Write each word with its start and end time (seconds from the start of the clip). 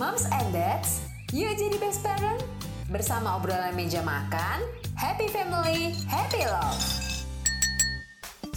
Moms 0.00 0.24
and 0.32 0.48
Dads, 0.48 1.04
yuk 1.28 1.52
jadi 1.60 1.76
best 1.76 2.00
parent. 2.00 2.40
Bersama 2.88 3.36
obrolan 3.36 3.76
meja 3.76 4.00
makan, 4.00 4.64
happy 4.96 5.28
family, 5.28 5.92
happy 6.08 6.40
love. 6.48 7.09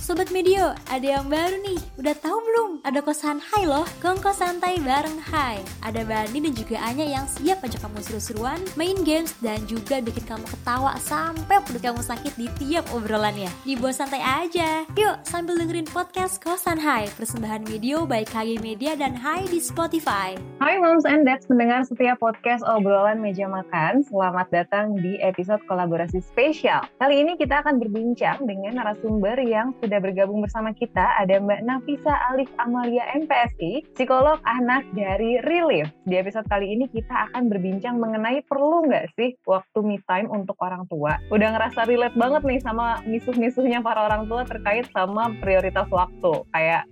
Sobat 0.03 0.35
Medio, 0.35 0.75
ada 0.91 1.07
yang 1.07 1.31
baru 1.31 1.63
nih. 1.63 1.79
Udah 1.95 2.11
tahu 2.19 2.35
belum? 2.35 2.83
Ada 2.83 2.99
kosan 2.99 3.39
Hai 3.39 3.63
loh, 3.63 3.87
kongko 4.03 4.35
santai 4.35 4.75
bareng 4.83 5.15
Hai. 5.31 5.63
Ada 5.79 6.03
Bani 6.03 6.43
dan 6.43 6.51
juga 6.51 6.75
Anya 6.83 7.07
yang 7.07 7.23
siap 7.23 7.63
ajak 7.63 7.79
kamu 7.87 8.03
seru-seruan, 8.03 8.59
main 8.75 8.99
games, 9.07 9.31
dan 9.39 9.63
juga 9.63 10.03
bikin 10.03 10.27
kamu 10.27 10.43
ketawa 10.43 10.99
sampai 10.99 11.63
perut 11.63 11.79
kamu 11.79 12.03
sakit 12.03 12.35
di 12.35 12.51
tiap 12.59 12.83
obrolannya. 12.91 13.47
Dibuat 13.63 13.95
santai 13.95 14.19
aja. 14.19 14.83
Yuk, 14.99 15.23
sambil 15.23 15.55
dengerin 15.55 15.87
podcast 15.87 16.35
Kosan 16.43 16.83
Hai, 16.83 17.07
persembahan 17.15 17.63
video 17.63 18.03
baik 18.03 18.27
KG 18.27 18.59
Media 18.59 18.99
dan 18.99 19.15
Hai 19.15 19.47
di 19.47 19.63
Spotify. 19.63 20.35
Hai 20.59 20.83
Moms 20.83 21.07
and 21.07 21.23
Dads 21.23 21.47
mendengar 21.47 21.87
setiap 21.87 22.19
podcast 22.19 22.67
obrolan 22.67 23.23
meja 23.23 23.47
makan. 23.47 24.03
Selamat 24.03 24.51
datang 24.51 24.99
di 24.99 25.15
episode 25.23 25.63
kolaborasi 25.71 26.19
spesial. 26.19 26.83
Kali 26.99 27.23
ini 27.23 27.39
kita 27.39 27.63
akan 27.63 27.79
berbincang 27.79 28.43
dengan 28.43 28.83
narasumber 28.83 29.39
yang 29.39 29.71
sudah 29.79 29.92
sudah 29.93 30.09
bergabung 30.09 30.41
bersama 30.41 30.73
kita 30.73 31.05
ada 31.21 31.37
Mbak 31.37 31.69
Nafisa 31.69 32.17
Alif 32.33 32.49
Amalia 32.57 33.05
MPSI, 33.13 33.93
psikolog 33.93 34.41
anak 34.41 34.81
dari 34.97 35.37
Relief. 35.45 35.85
Di 36.09 36.17
episode 36.17 36.49
kali 36.49 36.73
ini 36.73 36.89
kita 36.89 37.29
akan 37.29 37.45
berbincang 37.45 38.01
mengenai 38.01 38.41
perlu 38.49 38.89
nggak 38.89 39.13
sih 39.13 39.37
waktu 39.45 39.85
me 39.85 40.01
time 40.09 40.33
untuk 40.33 40.57
orang 40.65 40.89
tua. 40.89 41.21
Udah 41.29 41.53
ngerasa 41.53 41.85
relate 41.85 42.17
banget 42.17 42.41
nih 42.41 42.57
sama 42.65 43.05
misuh-misuhnya 43.05 43.85
para 43.85 44.09
orang 44.09 44.25
tua 44.25 44.41
terkait 44.49 44.89
sama 44.89 45.29
prioritas 45.45 45.85
waktu. 45.93 46.41
Kayak 46.49 46.89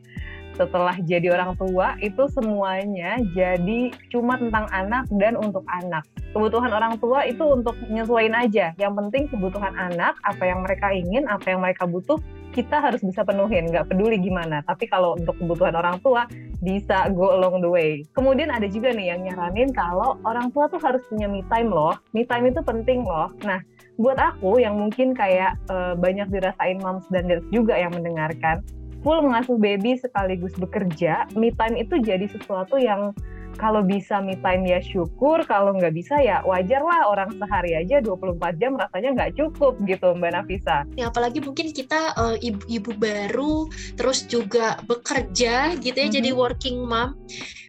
setelah 0.62 0.94
jadi 1.02 1.34
orang 1.34 1.58
tua 1.58 1.98
itu 1.98 2.30
semuanya 2.30 3.18
jadi 3.34 3.90
cuma 4.14 4.38
tentang 4.38 4.70
anak 4.70 5.10
dan 5.18 5.34
untuk 5.34 5.66
anak. 5.66 6.06
Kebutuhan 6.32 6.72
orang 6.72 6.96
tua 7.02 7.26
itu 7.26 7.42
untuk 7.42 7.74
nyesuaiin 7.90 8.38
aja. 8.38 8.72
Yang 8.78 8.94
penting 9.04 9.24
kebutuhan 9.34 9.74
anak, 9.76 10.16
apa 10.24 10.44
yang 10.46 10.64
mereka 10.64 10.94
ingin, 10.94 11.28
apa 11.28 11.52
yang 11.52 11.60
mereka 11.60 11.84
butuh, 11.90 12.22
kita 12.56 12.80
harus 12.80 13.04
bisa 13.04 13.28
penuhin, 13.28 13.68
nggak 13.68 13.92
peduli 13.92 14.16
gimana. 14.16 14.64
Tapi 14.64 14.88
kalau 14.88 15.20
untuk 15.20 15.36
kebutuhan 15.42 15.76
orang 15.76 16.00
tua, 16.00 16.30
bisa 16.62 17.10
go 17.12 17.36
along 17.36 17.60
the 17.60 17.68
way. 17.68 18.06
Kemudian 18.16 18.54
ada 18.54 18.70
juga 18.70 18.94
nih 18.94 19.12
yang 19.12 19.28
nyaranin 19.28 19.74
kalau 19.74 20.22
orang 20.24 20.54
tua 20.54 20.70
tuh 20.70 20.80
harus 20.80 21.02
punya 21.10 21.28
me 21.28 21.42
time 21.50 21.68
loh. 21.68 21.98
Me 22.14 22.24
time 22.24 22.48
itu 22.48 22.62
penting 22.64 23.04
loh. 23.04 23.34
Nah, 23.44 23.60
buat 24.00 24.16
aku 24.16 24.62
yang 24.62 24.80
mungkin 24.80 25.12
kayak 25.12 25.58
uh, 25.68 25.94
banyak 26.00 26.32
dirasain 26.32 26.80
moms 26.80 27.04
dan 27.12 27.28
dads 27.28 27.46
juga 27.52 27.76
yang 27.76 27.92
mendengarkan, 27.92 28.64
full 29.02 29.20
mengasuh 29.26 29.58
baby 29.58 29.98
sekaligus 29.98 30.54
bekerja, 30.58 31.30
me 31.38 31.54
time 31.54 31.78
itu 31.82 31.98
jadi 32.02 32.26
sesuatu 32.30 32.78
yang 32.78 33.14
kalau 33.60 33.84
bisa 33.84 34.24
me 34.24 34.40
time 34.40 34.64
ya 34.66 34.80
syukur, 34.80 35.44
kalau 35.46 35.76
nggak 35.76 35.94
bisa 35.94 36.18
ya 36.24 36.42
wajar 36.48 36.82
lah 36.82 37.12
orang 37.12 37.36
sehari 37.36 37.78
aja 37.78 38.00
24 38.00 38.58
jam 38.58 38.74
rasanya 38.80 39.10
nggak 39.14 39.34
cukup 39.38 39.76
gitu 39.86 40.16
Mbak 40.16 40.32
Nafisa. 40.34 40.88
Ya 40.96 41.12
apalagi 41.12 41.44
mungkin 41.44 41.70
kita 41.76 42.16
uh, 42.16 42.38
ibu-ibu 42.40 42.92
baru, 42.96 43.68
terus 44.00 44.26
juga 44.26 44.80
bekerja 44.88 45.78
gitu 45.78 45.94
ya, 45.94 46.08
mm 46.08 46.10
-hmm. 46.10 46.18
jadi 46.18 46.30
working 46.32 46.78
mom 46.88 47.14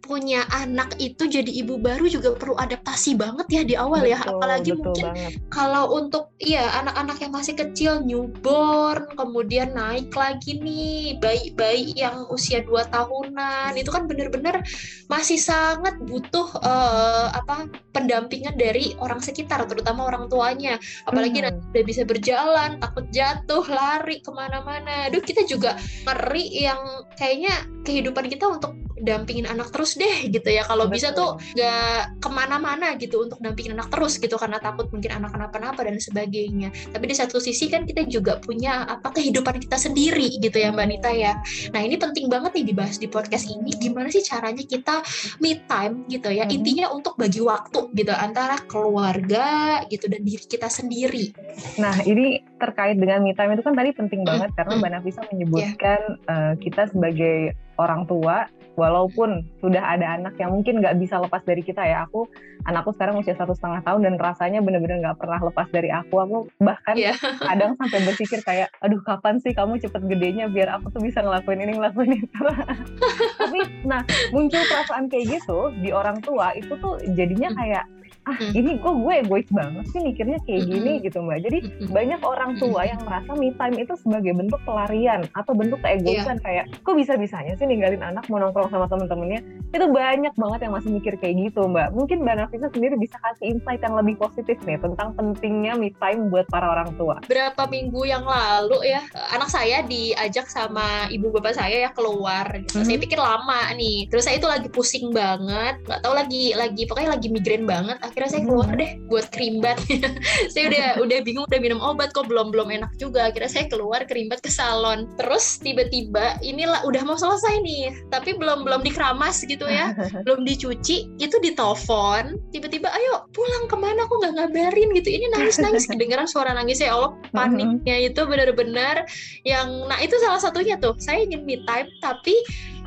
punya 0.03 0.43
anak 0.51 0.99
itu 0.99 1.31
jadi 1.31 1.47
ibu 1.47 1.79
baru 1.79 2.11
juga 2.11 2.35
perlu 2.35 2.59
adaptasi 2.59 3.15
banget 3.15 3.47
ya 3.47 3.61
di 3.63 3.75
awal 3.79 4.03
ya. 4.03 4.19
betul, 4.19 4.27
ya 4.27 4.35
apalagi 4.35 4.71
mungkin 4.75 5.05
banget. 5.15 5.31
kalau 5.47 5.83
untuk 5.95 6.35
iya 6.43 6.67
anak-anak 6.83 7.17
yang 7.23 7.31
masih 7.31 7.55
kecil 7.55 7.91
newborn 8.03 9.07
kemudian 9.15 9.71
naik 9.71 10.11
lagi 10.11 10.59
nih 10.59 11.15
bayi-bayi 11.23 11.95
yang 11.95 12.27
usia 12.27 12.59
2 12.67 12.91
tahunan 12.91 13.79
itu 13.79 13.87
kan 13.87 14.03
bener-bener 14.03 14.59
masih 15.07 15.39
sangat 15.39 15.95
butuh 16.03 16.51
uh, 16.59 17.31
apa 17.31 17.71
pendampingan 17.95 18.59
dari 18.59 18.99
orang 18.99 19.23
sekitar 19.23 19.63
terutama 19.71 20.03
orang 20.03 20.27
tuanya 20.27 20.75
apalagi 21.07 21.39
hmm. 21.39 21.45
nanti 21.47 21.63
udah 21.79 21.85
bisa 21.87 22.03
berjalan 22.03 22.75
takut 22.83 23.07
jatuh 23.15 23.63
lari 23.71 24.19
ke 24.19 24.31
mana-mana 24.35 25.07
aduh 25.07 25.23
kita 25.23 25.47
juga 25.47 25.79
ngeri 26.03 26.59
yang 26.59 27.07
kayaknya 27.15 27.55
kehidupan 27.87 28.27
kita 28.27 28.51
untuk 28.51 28.75
dampingin 29.03 29.45
anak 29.45 29.69
terus 29.69 29.99
deh 29.99 30.31
gitu 30.31 30.47
ya. 30.49 30.63
Kalau 30.63 30.87
bisa 30.87 31.11
tuh 31.11 31.37
gak 31.53 32.17
ke 32.23 32.29
mana-mana 32.31 32.95
gitu 32.97 33.27
untuk 33.27 33.37
dampingin 33.43 33.75
anak 33.75 33.91
terus 33.91 34.17
gitu 34.17 34.39
karena 34.39 34.57
takut 34.57 34.87
mungkin 34.89 35.11
anak 35.13 35.35
kenapa-napa 35.35 35.83
dan 35.83 35.99
sebagainya. 35.99 36.71
Tapi 36.95 37.05
di 37.05 37.15
satu 37.15 37.37
sisi 37.37 37.67
kan 37.67 37.83
kita 37.83 38.07
juga 38.07 38.39
punya 38.39 38.87
apa 38.87 39.11
kehidupan 39.11 39.59
kita 39.61 39.77
sendiri 39.77 40.39
gitu 40.39 40.55
ya 40.55 40.71
Mbak 40.71 40.87
Nita 40.87 41.11
ya. 41.11 41.37
Nah 41.75 41.81
ini 41.83 41.99
penting 41.99 42.31
banget 42.31 42.55
nih 42.55 42.65
dibahas 42.73 42.97
di 42.97 43.07
podcast 43.11 43.45
ini 43.51 43.75
gimana 43.77 44.07
sih 44.09 44.23
caranya 44.23 44.63
kita 44.63 45.03
me 45.43 45.59
time 45.67 46.07
gitu 46.07 46.31
ya. 46.31 46.47
Hmm. 46.47 46.55
intinya 46.55 46.91
untuk 46.93 47.17
bagi 47.17 47.41
waktu 47.41 47.89
gitu 47.97 48.13
antara 48.13 48.59
keluarga 48.69 49.81
gitu 49.89 50.07
dan 50.07 50.21
diri 50.23 50.45
kita 50.45 50.69
sendiri. 50.69 51.33
Nah 51.81 51.95
ini 52.07 52.43
terkait 52.61 52.95
dengan 52.95 53.19
me 53.25 53.35
time 53.35 53.57
itu 53.57 53.63
kan 53.65 53.75
tadi 53.75 53.91
penting 53.91 54.21
banget 54.23 54.49
karena 54.55 54.73
Mbak 54.79 54.91
Nafisa 54.95 55.21
menyebutkan 55.31 55.99
yeah. 56.23 56.31
uh, 56.31 56.53
kita 56.61 56.87
sebagai 56.93 57.57
orang 57.77 58.05
tua 58.05 58.47
walaupun 58.73 59.45
sudah 59.61 59.81
ada 59.81 60.17
anak 60.17 60.33
yang 60.41 60.49
mungkin 60.49 60.81
nggak 60.81 60.97
bisa 60.97 61.21
lepas 61.21 61.41
dari 61.45 61.61
kita 61.61 61.85
ya. 61.85 62.05
Aku 62.09 62.25
anakku 62.65 62.93
sekarang 62.95 63.21
usia 63.21 63.37
satu 63.37 63.53
setengah 63.53 63.85
tahun 63.85 64.01
dan 64.05 64.15
rasanya 64.17 64.59
bener-bener 64.65 65.01
nggak 65.01 65.19
pernah 65.21 65.39
lepas 65.41 65.69
dari 65.69 65.93
aku. 65.93 66.15
Aku 66.25 66.37
bahkan 66.61 66.95
yeah. 66.97 67.15
kadang 67.37 67.77
sampai 67.77 67.99
berpikir 68.05 68.39
kayak 68.41 68.69
aduh 68.81 69.01
kapan 69.05 69.37
sih 69.41 69.53
kamu 69.53 69.77
cepet 69.77 70.01
gedenya 70.09 70.49
biar 70.49 70.73
aku 70.77 70.89
tuh 70.93 71.01
bisa 71.01 71.21
ngelakuin 71.21 71.61
ini 71.61 71.73
ngelakuin 71.77 72.17
itu? 72.17 72.43
Tapi 73.41 73.59
nah 73.85 74.01
muncul 74.33 74.61
perasaan 74.65 75.09
kayak 75.09 75.39
gitu 75.39 75.69
di 75.81 75.93
orang 75.93 76.17
tua 76.25 76.53
itu 76.57 76.73
tuh 76.81 76.97
jadinya 77.13 77.53
kayak 77.53 77.85
ah 78.23 78.35
hmm. 78.39 78.51
ini 78.55 78.71
kok 78.79 78.95
gue 78.95 79.13
egois 79.19 79.49
banget 79.51 79.85
sih 79.91 79.99
mikirnya 79.99 80.39
kayak 80.47 80.63
gini 80.63 80.91
hmm. 80.95 81.03
gitu 81.03 81.17
mbak 81.19 81.39
jadi 81.43 81.59
hmm. 81.59 81.91
banyak 81.91 82.21
orang 82.23 82.51
tua 82.55 82.81
yang 82.87 82.99
merasa 83.03 83.31
me 83.35 83.51
time 83.59 83.77
itu 83.83 83.93
sebagai 83.99 84.31
bentuk 84.31 84.61
pelarian 84.63 85.27
atau 85.35 85.51
bentuk 85.51 85.79
keegoisan 85.83 86.39
yeah. 86.39 86.43
kayak 86.43 86.65
kok 86.87 86.95
bisa 86.95 87.19
bisanya 87.19 87.53
sih 87.59 87.67
ninggalin 87.67 87.99
anak 87.99 88.23
mau 88.31 88.39
nongkrong 88.39 88.71
sama 88.71 88.87
temen-temennya 88.87 89.43
itu 89.75 89.85
banyak 89.91 90.33
banget 90.39 90.59
yang 90.63 90.73
masih 90.73 90.89
mikir 90.95 91.13
kayak 91.19 91.35
gitu 91.51 91.67
mbak 91.67 91.91
mungkin 91.91 92.23
mbak 92.23 92.35
Nafisa 92.39 92.71
sendiri 92.71 92.95
bisa 92.95 93.19
kasih 93.19 93.59
insight 93.59 93.83
yang 93.83 93.95
lebih 93.99 94.15
positif 94.15 94.55
nih 94.63 94.79
tentang 94.79 95.11
pentingnya 95.19 95.75
me 95.75 95.91
time 95.99 96.31
buat 96.31 96.47
para 96.47 96.71
orang 96.71 96.95
tua 96.95 97.19
berapa 97.27 97.67
minggu 97.67 98.07
yang 98.07 98.23
lalu 98.23 98.87
ya 98.87 99.03
anak 99.35 99.51
saya 99.51 99.83
diajak 99.83 100.47
sama 100.47 101.11
ibu 101.11 101.27
bapak 101.35 101.59
saya 101.59 101.87
ya 101.87 101.91
keluar 101.91 102.47
gitu. 102.55 102.79
-hmm. 102.79 102.87
saya 102.87 102.97
pikir 103.03 103.19
lama 103.19 103.67
nih 103.75 104.07
terus 104.07 104.23
saya 104.23 104.39
itu 104.39 104.47
lagi 104.47 104.71
pusing 104.71 105.11
banget 105.11 105.75
nggak 105.83 105.99
tahu 105.99 106.13
lagi 106.15 106.55
lagi 106.55 106.87
pokoknya 106.87 107.19
lagi 107.19 107.27
migrain 107.27 107.67
banget 107.67 107.97
akhirnya 108.13 108.29
saya 108.29 108.43
keluar 108.45 108.69
hmm. 108.69 108.79
deh 108.79 108.91
buat 109.09 109.25
kerimbat 109.33 109.77
saya 110.53 110.63
udah 110.69 110.87
udah 111.01 111.19
bingung 111.25 111.45
udah 111.49 111.57
minum 111.57 111.81
obat 111.81 112.13
kok 112.13 112.29
belum 112.29 112.53
belum 112.53 112.69
enak 112.69 112.93
juga. 113.01 113.33
Akhirnya 113.33 113.49
saya 113.49 113.65
keluar 113.65 114.05
kerimbat 114.05 114.45
ke 114.45 114.53
salon. 114.53 115.09
Terus 115.17 115.57
tiba-tiba 115.57 116.37
inilah 116.45 116.85
udah 116.85 117.01
mau 117.01 117.17
selesai 117.17 117.57
nih 117.65 117.89
tapi 118.13 118.37
belum 118.37 118.61
belum 118.61 118.85
dikeramas 118.85 119.41
gitu 119.41 119.65
ya. 119.65 119.97
Belum 120.25 120.45
dicuci 120.45 121.09
itu 121.17 121.35
ditelepon. 121.41 122.37
Tiba-tiba 122.53 122.87
ayo 122.93 123.25
pulang 123.33 123.65
ke 123.65 123.75
mana? 123.75 124.05
Kok 124.05 124.17
nggak 124.21 124.33
ngabarin? 124.37 124.89
Gitu. 124.93 125.09
Ini 125.09 125.25
nangis 125.33 125.57
nangis 125.57 125.83
kedengeran 125.89 126.29
suara 126.29 126.53
nangis 126.53 126.79
ya 126.79 126.93
Allah 126.93 127.17
hmm. 127.17 127.33
paniknya 127.33 127.97
itu 128.13 128.21
benar-benar 128.23 129.09
yang 129.41 129.89
nah 129.89 129.97
itu 129.97 130.13
salah 130.21 130.37
satunya 130.37 130.77
tuh. 130.77 130.93
Saya 131.01 131.25
ingin 131.25 131.43
me 131.49 131.65
time 131.65 131.89
tapi 131.99 132.37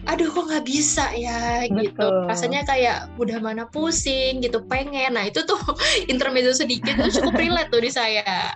aduh 0.07 0.31
kok 0.31 0.47
nggak 0.47 0.67
bisa 0.67 1.11
ya 1.19 1.67
gitu. 1.67 1.75
Betul. 1.75 1.91
gitu 1.91 2.07
rasanya 2.31 2.61
kayak 2.63 3.11
udah 3.19 3.39
mana 3.43 3.67
pusing 3.69 4.39
gitu 4.39 4.63
pengen 4.71 5.19
nah 5.19 5.27
itu 5.27 5.43
tuh 5.43 5.59
intermezzo 6.13 6.55
sedikit 6.55 6.95
itu 6.95 7.21
cukup 7.21 7.35
relate 7.35 7.71
tuh 7.75 7.83
di 7.83 7.91
saya 7.91 8.55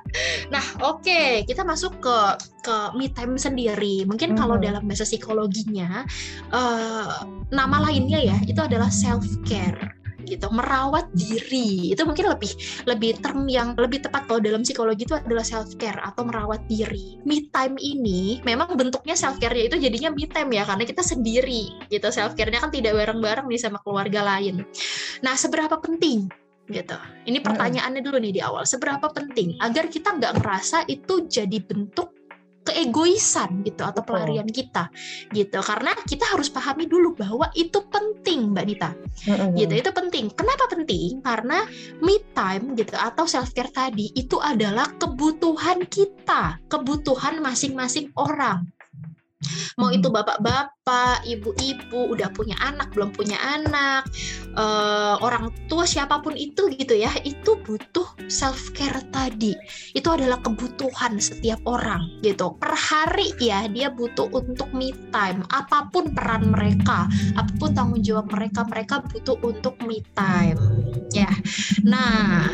nah 0.49 0.65
oke 0.81 1.03
okay, 1.03 1.43
kita 1.45 1.67
masuk 1.67 1.99
ke 1.99 2.19
ke 2.63 2.77
me 2.95 3.11
time 3.11 3.35
sendiri 3.35 4.07
mungkin 4.07 4.35
hmm. 4.35 4.39
kalau 4.39 4.57
dalam 4.57 4.87
bahasa 4.87 5.03
psikologinya 5.03 6.07
uh, 6.55 7.27
nama 7.51 7.77
lainnya 7.91 8.23
ya 8.23 8.37
itu 8.47 8.59
adalah 8.63 8.89
self 8.89 9.27
care 9.43 10.00
gitu 10.27 10.47
merawat 10.53 11.09
diri. 11.15 11.93
Itu 11.93 12.05
mungkin 12.05 12.31
lebih 12.31 12.53
lebih 12.89 13.21
term 13.21 13.47
yang 13.47 13.75
lebih 13.77 14.05
tepat 14.05 14.27
kalau 14.27 14.41
dalam 14.43 14.63
psikologi 14.63 15.05
itu 15.07 15.17
adalah 15.17 15.45
self 15.45 15.75
care 15.77 15.99
atau 16.01 16.27
merawat 16.27 16.61
diri. 16.69 17.21
Me 17.25 17.47
time 17.51 17.77
ini 17.81 18.43
memang 18.45 18.75
bentuknya 18.75 19.17
self 19.17 19.41
care-nya 19.41 19.73
itu 19.73 19.77
jadinya 19.81 20.11
me 20.13 20.25
time 20.29 20.51
ya 20.55 20.65
karena 20.69 20.85
kita 20.85 21.03
sendiri 21.03 21.89
gitu. 21.89 22.09
Self 22.13 22.37
care-nya 22.37 22.61
kan 22.61 22.73
tidak 22.73 22.97
bareng-bareng 22.97 23.47
nih 23.49 23.61
sama 23.61 23.79
keluarga 23.83 24.21
lain. 24.25 24.63
Nah 25.25 25.35
seberapa 25.35 25.81
penting 25.81 26.29
gitu. 26.71 26.97
Ini 27.27 27.43
pertanyaannya 27.43 28.01
dulu 28.01 28.17
nih 28.23 28.33
di 28.39 28.41
awal. 28.41 28.63
Seberapa 28.63 29.11
penting 29.11 29.59
agar 29.59 29.91
kita 29.91 30.17
nggak 30.17 30.39
ngerasa 30.41 30.87
itu 30.87 31.27
jadi 31.27 31.59
bentuk 31.67 32.15
keegoisan 32.61 33.65
gitu 33.65 33.83
atau 33.85 34.05
pelarian 34.05 34.47
kita 34.47 34.93
gitu. 35.33 35.61
Karena 35.65 35.97
kita 36.05 36.29
harus 36.29 36.53
pahami 36.53 36.85
dulu 36.87 37.17
bahwa 37.17 37.49
itu 37.57 37.81
penting 37.89 38.53
mbak 38.53 38.65
Dita. 38.69 38.91
Gitu 39.57 39.73
itu 39.75 39.91
penting. 39.91 40.33
Kenapa 40.33 40.69
penting? 40.69 41.25
Karena 41.25 41.65
me 42.05 42.21
time 42.37 42.77
gitu 42.77 42.97
atau 42.97 43.25
self 43.25 43.53
care 43.57 43.73
tadi 43.73 44.13
itu 44.17 44.37
adalah 44.41 44.89
kebutuhan 44.97 45.85
kita 45.89 46.61
kebutuhan 46.69 47.39
masing-masing 47.43 48.13
orang 48.17 48.67
mau 49.81 49.89
Hmm. 49.89 49.97
itu 49.97 50.09
bapak-bapak, 50.13 51.25
ibu-ibu, 51.25 52.13
udah 52.13 52.29
punya 52.37 52.57
anak, 52.61 52.93
belum 52.93 53.11
punya 53.17 53.41
anak, 53.41 54.05
eh, 54.57 55.15
orang 55.21 55.49
tua 55.67 55.89
siapa 55.89 56.21
pun 56.21 56.37
itu 56.37 56.69
gitu 56.77 56.93
ya, 56.97 57.11
itu 57.25 57.57
butuh 57.65 58.07
self 58.29 58.73
care 58.77 59.01
tadi. 59.09 59.57
Itu 59.97 60.13
adalah 60.13 60.41
kebutuhan 60.45 61.17
setiap 61.17 61.61
orang 61.65 62.21
gitu. 62.21 62.53
Per 62.61 62.73
hari 62.77 63.33
ya 63.41 63.65
dia 63.69 63.89
butuh 63.89 64.29
untuk 64.31 64.69
me 64.77 64.93
time. 65.15 65.45
Apa 65.51 65.89
pun 65.89 66.13
peran 66.13 66.53
mereka, 66.53 67.09
apa 67.37 67.53
pun 67.57 67.73
tanggung 67.73 68.05
jawab 68.05 68.29
mereka, 68.29 68.65
mereka 68.69 69.01
butuh 69.09 69.37
untuk 69.41 69.81
me 69.85 70.05
time. 70.13 70.61
Ya. 71.11 71.31
Nah, 71.83 72.47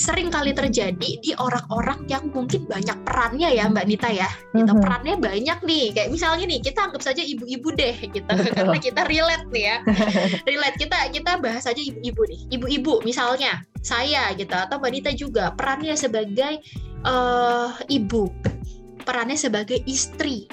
sering 0.00 0.32
kali 0.32 0.56
terjadi 0.56 1.10
di 1.20 1.36
orang-orang 1.36 2.08
yang 2.08 2.32
mungkin 2.32 2.64
banyak 2.64 2.96
perannya 3.04 3.52
ya 3.52 3.68
Mbak 3.68 3.84
Nita 3.84 4.08
ya. 4.08 4.24
Gitu 4.56 4.72
Mhm. 4.72 4.80
perannya 4.80 5.14
banyak 5.20 5.58
nih. 5.60 5.84
Kayak 5.92 6.08
misalnya 6.08 6.44
nih 6.48 6.60
kita 6.64 6.88
anggap 6.88 7.02
saja 7.04 7.20
ibu-ibu 7.20 7.68
deh 7.76 7.96
gitu. 8.08 8.24
Betul. 8.24 8.48
karena 8.56 8.78
kita 8.80 9.04
relate 9.04 9.46
nih 9.52 9.64
ya. 9.68 9.76
Relate 10.48 10.76
kita 10.80 10.98
kita 11.12 11.32
bahas 11.44 11.68
aja 11.68 11.76
ibu-ibu 11.76 12.22
nih. 12.24 12.40
Ibu-ibu 12.56 13.04
misalnya 13.04 13.60
saya 13.84 14.32
gitu 14.32 14.56
atau 14.56 14.80
Mbak 14.80 14.90
Nita 14.96 15.12
juga 15.12 15.52
perannya 15.52 15.92
sebagai 15.92 16.64
eh, 17.04 17.68
ibu. 17.92 18.32
Perannya 19.04 19.36
sebagai 19.36 19.84
istri 19.84 20.48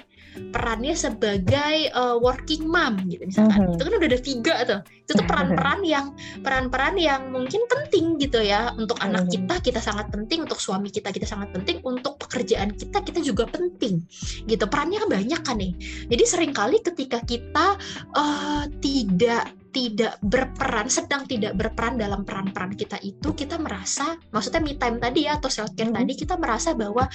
perannya 0.53 0.95
sebagai 0.95 1.75
eh, 1.91 2.15
working 2.19 2.65
mom 2.67 2.97
gitu 3.09 3.23
misalkan. 3.27 3.67
Mhm. 3.67 3.73
itu 3.77 3.81
kan 3.83 3.93
udah 3.97 4.09
ada 4.09 4.21
tiga 4.21 4.55
tuh. 4.65 4.79
Itu 5.07 5.11
tuh 5.19 5.25
peran-peran 5.25 5.79
yang 5.87 6.05
peran-peran 6.41 6.95
yang 6.99 7.21
mungkin 7.31 7.61
penting 7.67 8.17
gitu 8.19 8.39
ya. 8.41 8.73
Untuk 8.75 8.99
anak 9.03 9.27
Mhm. 9.27 9.31
kita 9.33 9.55
kita 9.61 9.79
sangat 9.81 10.07
penting. 10.11 10.43
Untuk 10.43 10.59
suami 10.59 10.89
kita 10.91 11.11
kita 11.11 11.27
sangat 11.27 11.53
penting. 11.53 11.79
Untuk 11.83 12.17
pekerjaan 12.19 12.73
kita 12.75 13.03
kita 13.03 13.19
juga 13.21 13.47
penting 13.47 14.03
gitu. 14.47 14.63
Perannya 14.67 15.03
kan 15.05 15.09
banyak 15.11 15.41
kan 15.43 15.57
nih. 15.57 15.73
Jadi 16.07 16.23
sering 16.27 16.51
kali 16.55 16.79
ketika 16.81 17.21
kita 17.23 17.77
eh, 18.15 18.63
tidak 18.81 19.53
tidak 19.77 20.17
berperan 20.25 20.89
sedang 20.89 21.29
tidak 21.29 21.53
berperan 21.53 22.01
dalam 22.01 22.25
peran-peran 22.25 22.73
kita 22.73 22.97
itu 23.05 23.29
kita 23.37 23.61
merasa 23.61 24.17
maksudnya 24.33 24.65
me 24.65 24.73
time 24.73 24.97
tadi 24.97 25.29
ya 25.29 25.37
atau 25.37 25.53
self 25.53 25.77
care 25.77 25.93
Mhm. 25.93 26.01
tadi 26.01 26.13
kita 26.17 26.33
merasa 26.41 26.73
bahwa 26.73 27.05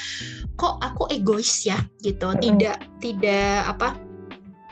kok 0.55 0.79
aku 0.79 1.11
egois 1.11 1.67
ya 1.67 1.75
gitu 1.99 2.31
Mhm. 2.31 2.39
tidak 2.39 2.77
tidak 3.03 3.67
apa 3.67 3.99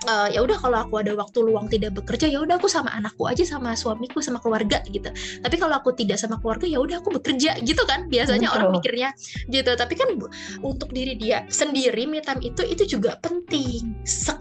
eh, 0.00 0.28
ya 0.32 0.40
udah 0.40 0.56
kalau 0.56 0.78
aku 0.80 1.02
ada 1.02 1.12
waktu 1.12 1.44
luang 1.44 1.68
tidak 1.68 1.92
bekerja 1.98 2.24
ya 2.30 2.40
udah 2.40 2.56
aku 2.56 2.70
sama 2.72 2.88
anakku 2.94 3.28
aja 3.28 3.44
sama 3.44 3.76
suamiku 3.76 4.24
sama 4.24 4.40
keluarga 4.40 4.80
gitu 4.88 5.10
tapi 5.44 5.56
kalau 5.60 5.76
aku 5.76 5.92
tidak 5.92 6.16
sama 6.16 6.40
keluarga 6.40 6.64
ya 6.64 6.80
udah 6.80 7.02
aku 7.04 7.20
bekerja 7.20 7.58
gitu 7.60 7.82
kan 7.84 8.08
biasanya 8.08 8.48
Betul. 8.48 8.56
orang 8.62 8.70
mikirnya 8.80 9.08
gitu 9.50 9.70
tapi 9.76 9.98
kan 9.98 10.08
untuk 10.64 10.88
diri 10.94 11.18
dia 11.20 11.44
sendiri 11.52 12.06
me 12.08 12.22
time 12.24 12.40
itu 12.40 12.62
itu 12.64 12.96
juga 12.96 13.18
penting 13.20 13.98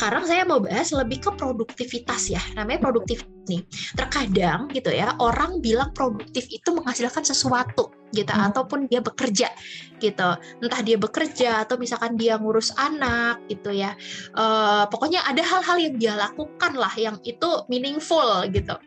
sekarang 0.10 0.26
saya 0.26 0.42
mau 0.42 0.58
bahas 0.58 0.90
lebih 0.90 1.22
ke 1.22 1.30
produktivitas 1.38 2.34
ya. 2.34 2.42
Namanya 2.58 2.90
produktif 2.90 3.30
nih. 3.46 3.62
Terkadang 3.94 4.66
gitu 4.74 4.90
ya 4.90 5.14
orang 5.22 5.62
bilang 5.62 5.94
produktif 5.94 6.50
itu 6.50 6.74
menghasilkan 6.74 7.22
sesuatu 7.22 7.94
gitu 8.10 8.34
Hmm. 8.34 8.50
ataupun 8.50 8.90
dia 8.90 9.06
bekerja 9.06 9.54
gitu. 10.02 10.30
Entah 10.66 10.82
dia 10.82 10.98
bekerja 10.98 11.62
atau 11.62 11.78
misalkan 11.78 12.18
dia 12.18 12.42
ngurus 12.42 12.74
anak 12.82 13.38
gitu 13.54 13.70
ya. 13.70 13.94
Eh, 14.34 14.84
pokoknya 14.90 15.22
ada 15.30 15.46
hal-hal 15.46 15.78
yang 15.78 15.94
dia 16.02 16.18
lakukan 16.18 16.74
lah 16.74 16.94
yang 16.98 17.22
itu 17.22 17.70
meaningful 17.70 18.50
gitu. 18.50 18.82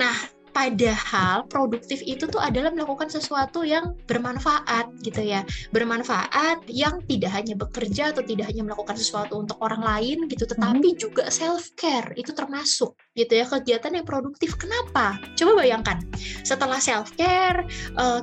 Nah 0.00 0.16
padahal 0.54 1.50
produktif 1.50 1.98
itu 2.06 2.30
tuh 2.30 2.38
adalah 2.38 2.70
melakukan 2.70 3.10
sesuatu 3.10 3.66
yang 3.66 3.98
bermanfaat 4.06 4.86
gitu 5.02 5.20
ya. 5.20 5.42
Bermanfaat 5.74 6.62
yang 6.70 7.02
tidak 7.10 7.34
hanya 7.34 7.58
bekerja 7.58 8.14
atau 8.14 8.22
tidak 8.22 8.54
hanya 8.54 8.62
melakukan 8.70 8.94
sesuatu 8.94 9.42
untuk 9.42 9.58
orang 9.58 9.82
lain 9.82 10.30
gitu 10.30 10.46
tetapi 10.46 10.94
juga 10.94 11.26
self 11.28 11.74
care 11.74 12.14
itu 12.14 12.30
termasuk 12.30 12.94
gitu 13.18 13.34
ya 13.34 13.44
kegiatan 13.50 13.98
yang 13.98 14.06
produktif. 14.06 14.54
Kenapa? 14.54 15.18
Coba 15.34 15.66
bayangkan 15.66 15.98
setelah 16.46 16.78
self 16.78 17.10
care 17.18 17.66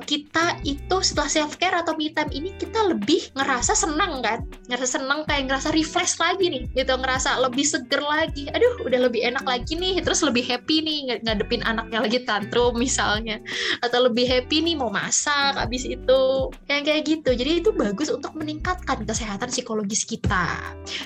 kita 0.08 0.56
itu 0.64 0.96
setelah 1.04 1.28
self 1.28 1.60
care 1.60 1.76
atau 1.76 1.92
me 2.00 2.08
time 2.16 2.32
ini 2.32 2.56
kita 2.56 2.88
lebih 2.88 3.28
ngerasa 3.36 3.76
senang 3.76 4.24
kan? 4.24 4.40
Ngerasa 4.72 4.96
senang 4.96 5.28
kayak 5.28 5.52
ngerasa 5.52 5.68
refresh 5.76 6.16
lagi 6.16 6.48
nih 6.48 6.64
gitu 6.72 6.96
ngerasa 6.96 7.36
lebih 7.44 7.68
seger 7.68 8.00
lagi. 8.00 8.48
Aduh 8.56 8.88
udah 8.88 9.00
lebih 9.04 9.20
enak 9.20 9.44
lagi 9.44 9.76
nih 9.76 10.00
terus 10.00 10.24
lebih 10.24 10.48
happy 10.48 10.80
nih 10.80 10.98
ng- 11.12 11.22
ngadepin 11.28 11.60
anaknya 11.66 12.00
lagi 12.00 12.21
tantrum 12.24 12.76
misalnya. 12.76 13.38
Atau 13.84 14.08
lebih 14.10 14.26
happy 14.26 14.62
nih 14.64 14.76
mau 14.78 14.88
masak 14.88 15.58
habis 15.58 15.84
itu 15.86 16.22
yang 16.70 16.82
kayak 16.82 17.02
gitu. 17.06 17.30
Jadi 17.34 17.64
itu 17.64 17.70
bagus 17.74 18.08
untuk 18.08 18.34
meningkatkan 18.38 19.04
kesehatan 19.04 19.48
psikologis 19.52 20.06
kita. 20.06 20.58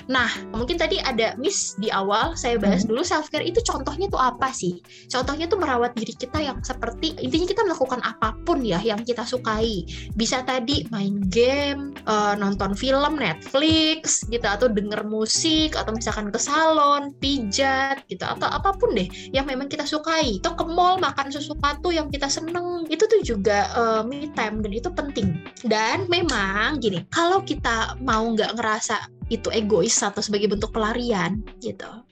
Nah 0.07 0.29
mungkin 0.53 0.79
tadi 0.79 1.01
ada 1.01 1.35
miss 1.39 1.77
di 1.77 1.91
awal 1.93 2.33
saya 2.37 2.57
bahas 2.57 2.85
dulu 2.85 3.01
self 3.01 3.29
care 3.29 3.45
itu 3.45 3.59
contohnya 3.65 4.07
tuh 4.09 4.21
apa 4.21 4.49
sih? 4.53 4.79
Contohnya 5.07 5.45
tuh 5.49 5.59
merawat 5.59 5.93
diri 5.97 6.13
kita 6.13 6.39
yang 6.41 6.59
seperti 6.61 7.17
intinya 7.21 7.47
kita 7.49 7.61
melakukan 7.65 8.01
apa 8.03 8.37
pun 8.45 8.61
ya 8.63 8.79
yang 8.81 9.01
kita 9.03 9.23
sukai. 9.23 9.83
Bisa 10.15 10.41
tadi 10.43 10.87
main 10.89 11.21
game 11.29 11.95
eh, 12.05 12.33
nonton 12.37 12.73
film 12.77 13.19
Netflix 13.19 14.23
gitu 14.29 14.45
atau 14.45 14.67
denger 14.69 15.03
musik 15.07 15.75
atau 15.75 15.93
misalkan 15.93 16.29
ke 16.29 16.39
salon 16.39 17.13
pijat 17.17 18.03
gitu 18.07 18.23
atau 18.23 18.47
apa 18.47 18.75
pun 18.75 18.93
deh 18.93 19.07
yang 19.31 19.47
memang 19.47 19.67
kita 19.67 19.83
sukai. 19.83 20.39
Atau 20.43 20.53
ke 20.57 20.65
mall 20.67 20.99
makan 21.07 21.31
sesuatu 21.31 21.89
yang 21.95 22.11
kita 22.11 22.27
seneng. 22.27 22.83
Itu 22.91 23.07
tuh 23.07 23.23
juga 23.23 23.71
eh, 23.71 24.01
me 24.03 24.27
time 24.35 24.59
dan 24.59 24.71
itu 24.75 24.89
penting. 24.91 25.39
Dan 25.63 26.05
memang 26.11 26.83
gini 26.83 27.07
kalau 27.09 27.39
kita 27.43 27.95
mau 28.03 28.27
nggak 28.27 28.59
ngerasa 28.59 29.07
itu 29.27 29.51
egois 29.51 29.95
atau 29.99 30.23
sebagai 30.23 30.47
bentuk 30.47 30.71
pelarian 30.71 31.43
gitu 31.59 32.06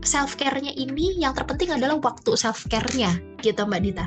self 0.00 0.36
care-nya 0.36 0.72
ini 0.72 1.20
yang 1.20 1.36
terpenting 1.36 1.76
adalah 1.76 2.00
waktu 2.00 2.32
self 2.36 2.64
care-nya 2.68 3.12
gitu 3.40 3.64
Mbak 3.64 3.80
Dita 3.80 4.04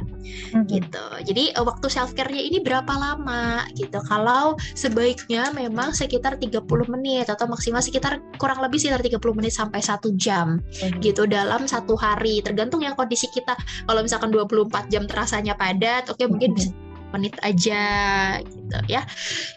Mhm. 0.54 0.66
gitu. 0.69 1.06
Jadi 1.25 1.44
eh, 1.57 1.63
waktu 1.66 1.90
self 1.90 2.13
care-nya 2.13 2.42
ini 2.42 2.62
berapa 2.62 2.90
lama 2.90 3.66
gitu. 3.74 3.98
Kalau 4.06 4.54
sebaiknya 4.78 5.50
memang 5.54 5.90
sekitar 5.94 6.38
30 6.38 6.86
menit 6.86 7.30
atau 7.30 7.50
maksimal 7.50 7.81
sekitar 7.81 8.22
kurang 8.38 8.62
lebih 8.62 8.78
sekitar 8.78 9.01
30 9.01 9.34
menit 9.34 9.54
sampai 9.54 9.81
satu 9.81 10.13
jam 10.13 10.62
Mhm. 10.81 11.01
gitu 11.01 11.25
dalam 11.25 11.66
satu 11.66 11.98
hari. 11.98 12.45
Tergantung 12.45 12.86
yang 12.86 12.94
kondisi 12.94 13.25
kita. 13.34 13.57
Kalau 13.90 14.01
misalkan 14.06 14.30
24 14.30 14.90
jam 14.94 15.10
terasanya 15.10 15.57
padat, 15.57 16.10
oke 16.13 16.22
mungkin 16.30 16.54
bisa 16.54 16.69
menit 17.13 17.38
aja 17.45 17.83
gitu 18.42 18.77
ya. 18.89 19.06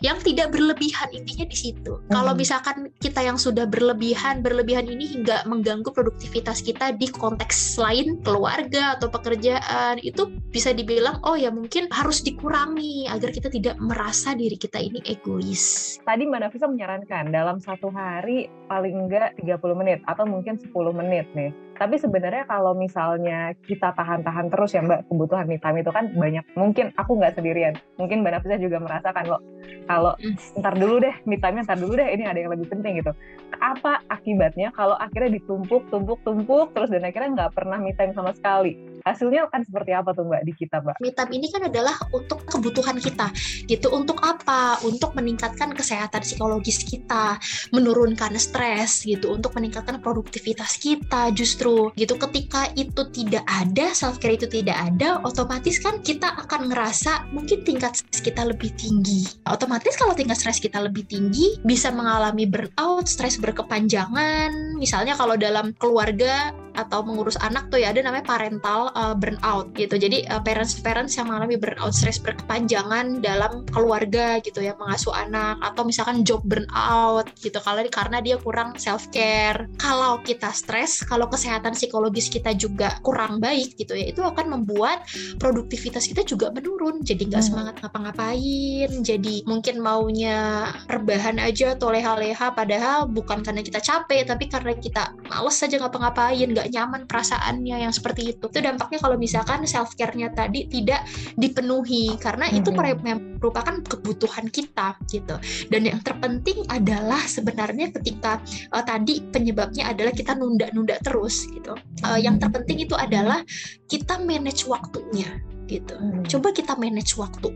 Yang 0.04 0.30
tidak 0.32 0.52
berlebihan 0.52 1.08
intinya 1.16 1.48
di 1.48 1.56
situ. 1.56 1.98
Kalau 2.12 2.32
Mhm. 2.36 2.38
misalkan 2.38 2.76
kita 3.00 3.24
yang 3.24 3.40
sudah 3.40 3.64
berlebihan, 3.64 4.44
berlebihan 4.44 4.86
ini 4.86 5.08
hingga 5.08 5.48
mengganggu 5.48 5.88
produktivitas 5.88 6.60
kita 6.60 6.92
di 6.94 7.08
konteks 7.08 7.80
lain, 7.80 8.20
keluarga 8.20 9.00
atau 9.00 9.08
pekerjaan, 9.08 9.96
itu 10.04 10.28
bisa 10.52 10.76
dibilang 10.76 11.18
oh 11.24 11.34
ya 11.34 11.48
mungkin 11.48 11.88
harus 11.88 12.20
dikurangi 12.20 13.08
agar 13.08 13.32
kita 13.32 13.48
tidak 13.48 13.80
merasa 13.80 14.36
diri 14.36 14.60
kita 14.60 14.76
ini 14.76 15.00
egois. 15.08 15.96
Tadi 16.04 16.22
Mbak 16.28 16.40
Nafisa 16.44 16.66
menyarankan 16.68 17.32
dalam 17.32 17.56
satu 17.58 17.88
hari 17.88 18.52
paling 18.66 19.06
enggak 19.06 19.34
30 19.38 19.78
menit 19.78 19.98
atau 20.06 20.26
mungkin 20.26 20.58
10 20.58 20.70
menit 20.94 21.26
nih. 21.32 21.50
Tapi 21.76 22.00
sebenarnya 22.00 22.48
kalau 22.48 22.72
misalnya 22.72 23.52
kita 23.68 23.92
tahan-tahan 23.92 24.48
terus 24.48 24.72
ya 24.72 24.80
Mbak, 24.80 25.12
kebutuhan 25.12 25.44
me 25.44 25.60
time 25.60 25.84
itu 25.84 25.92
kan 25.92 26.08
banyak. 26.08 26.44
Mungkin 26.56 26.96
aku 26.96 27.20
nggak 27.20 27.36
sendirian. 27.36 27.76
Mungkin 28.00 28.24
Mbak 28.24 28.32
Nafisa 28.40 28.56
juga 28.56 28.80
merasakan 28.80 29.24
kok. 29.28 29.42
Kalau 29.86 30.12
Hmm. 30.16 30.34
ntar 30.64 30.74
dulu 30.74 30.96
deh, 31.04 31.14
me 31.28 31.36
time-nya 31.36 31.68
ntar 31.68 31.78
dulu 31.78 31.94
deh, 32.00 32.08
ini 32.10 32.24
ada 32.24 32.38
yang 32.40 32.50
lebih 32.50 32.72
penting 32.72 33.04
gitu. 33.04 33.12
Apa 33.60 34.00
akibatnya 34.08 34.72
kalau 34.72 34.96
akhirnya 34.96 35.36
ditumpuk, 35.36 35.84
tumpuk, 35.92 36.18
tumpuk, 36.24 36.72
terus 36.72 36.88
dan 36.88 37.04
akhirnya 37.04 37.30
nggak 37.44 37.52
pernah 37.54 37.76
me 37.76 37.92
time 37.92 38.16
sama 38.16 38.32
sekali? 38.32 38.95
Hasilnya 39.06 39.46
kan 39.46 39.62
seperti 39.62 39.94
apa 39.94 40.10
tuh 40.10 40.26
Mbak 40.26 40.42
di 40.42 40.52
kita 40.58 40.82
Mbak? 40.82 40.98
Me 40.98 41.14
time 41.14 41.32
ini 41.38 41.46
kan 41.54 41.62
adalah 41.62 41.94
untuk 42.10 42.42
kebutuhan 42.42 42.98
kita 42.98 43.30
gitu. 43.70 43.94
Untuk 43.94 44.18
apa? 44.26 44.82
Untuk 44.82 45.14
meningkatkan 45.14 45.70
kesehatan 45.78 46.26
psikologis 46.26 46.82
kita, 46.82 47.38
menurunkan 47.70 48.34
stres 48.34 49.06
gitu, 49.06 49.30
untuk 49.30 49.54
meningkatkan 49.54 50.02
produktivitas 50.02 50.74
kita 50.82 51.30
justru 51.38 51.94
gitu. 51.94 52.18
Ketika 52.18 52.66
itu 52.74 53.06
tidak 53.14 53.46
ada, 53.46 53.94
self 53.94 54.18
care 54.18 54.34
itu 54.34 54.50
tidak 54.50 54.74
ada, 54.74 55.22
otomatis 55.22 55.78
kan 55.78 56.02
kita 56.02 56.26
akan 56.42 56.74
ngerasa 56.74 57.30
mungkin 57.30 57.62
tingkat 57.62 58.02
stres 58.02 58.18
kita 58.18 58.42
lebih 58.42 58.74
tinggi. 58.74 59.22
Otomatis 59.46 59.94
kalau 59.94 60.18
tingkat 60.18 60.34
stres 60.34 60.58
kita 60.58 60.82
lebih 60.82 61.06
tinggi, 61.06 61.62
bisa 61.62 61.94
mengalami 61.94 62.42
burnout, 62.50 63.06
stres 63.06 63.38
berkepanjangan. 63.38 64.74
Misalnya 64.82 65.14
kalau 65.14 65.38
dalam 65.38 65.70
keluarga 65.78 66.50
atau 66.76 67.02
mengurus 67.02 67.40
anak 67.40 67.72
tuh 67.72 67.80
ya 67.80 67.90
ada 67.90 68.04
namanya 68.04 68.24
parental 68.28 68.92
uh, 68.92 69.16
burnout 69.16 69.72
gitu. 69.74 69.96
Jadi 69.96 70.28
uh, 70.28 70.40
parents-parents 70.44 71.16
yang 71.16 71.32
mengalami 71.32 71.56
burnout 71.56 71.96
stres 71.96 72.20
berkepanjangan 72.20 73.24
dalam 73.24 73.64
keluarga 73.72 74.38
gitu 74.44 74.60
ya 74.60 74.76
mengasuh 74.76 75.16
anak 75.16 75.56
atau 75.64 75.82
misalkan 75.88 76.22
job 76.22 76.44
burnout 76.44 77.26
gitu 77.40 77.56
kalau 77.64 77.82
karena 77.88 78.20
dia 78.20 78.36
kurang 78.36 78.76
self 78.76 79.08
care. 79.10 79.66
Kalau 79.80 80.20
kita 80.20 80.52
stres, 80.52 81.00
kalau 81.02 81.26
kesehatan 81.26 81.72
psikologis 81.72 82.28
kita 82.28 82.52
juga 82.52 83.00
kurang 83.00 83.40
baik 83.40 83.80
gitu 83.80 83.96
ya, 83.96 84.12
itu 84.12 84.20
akan 84.20 84.60
membuat 84.60 85.06
produktivitas 85.40 86.04
kita 86.06 86.22
juga 86.22 86.52
menurun. 86.52 87.00
Jadi 87.02 87.30
nggak 87.30 87.42
hmm. 87.42 87.50
semangat 87.50 87.74
ngapa-ngapain, 87.80 88.90
jadi 89.00 89.34
mungkin 89.48 89.80
maunya 89.80 90.70
rebahan 90.90 91.40
aja 91.40 91.78
atau 91.78 91.90
leha-leha 91.94 92.52
padahal 92.52 93.08
bukan 93.08 93.40
karena 93.40 93.62
kita 93.62 93.80
capek 93.80 94.26
tapi 94.26 94.44
karena 94.50 94.72
kita 94.76 95.14
males 95.30 95.56
saja 95.56 95.80
ngapa-ngapain, 95.80 96.50
nggak 96.52 96.65
nyaman 96.70 97.08
perasaannya 97.08 97.86
yang 97.86 97.92
seperti 97.92 98.36
itu. 98.36 98.46
Itu 98.46 98.60
dampaknya 98.62 98.98
kalau 99.02 99.16
misalkan 99.16 99.64
self 99.66 99.94
care-nya 99.94 100.30
tadi 100.32 100.66
tidak 100.70 101.06
dipenuhi 101.38 102.14
karena 102.18 102.50
itu 102.50 102.70
merupakan 102.72 103.74
kebutuhan 103.84 104.46
kita 104.50 104.98
gitu. 105.10 105.36
Dan 105.68 105.88
yang 105.88 106.00
terpenting 106.02 106.66
adalah 106.70 107.20
sebenarnya 107.24 107.90
ketika 107.96 108.38
uh, 108.74 108.84
tadi 108.84 109.22
penyebabnya 109.32 109.90
adalah 109.90 110.12
kita 110.14 110.38
nunda-nunda 110.38 110.98
terus 111.02 111.48
gitu. 111.50 111.74
Uh, 112.06 112.18
yang 112.20 112.38
terpenting 112.38 112.82
itu 112.84 112.94
adalah 112.94 113.42
kita 113.90 114.20
manage 114.22 114.66
waktunya 114.66 115.40
gitu. 115.66 115.98
Coba 116.30 116.54
kita 116.54 116.78
manage 116.78 117.18
waktu 117.18 117.50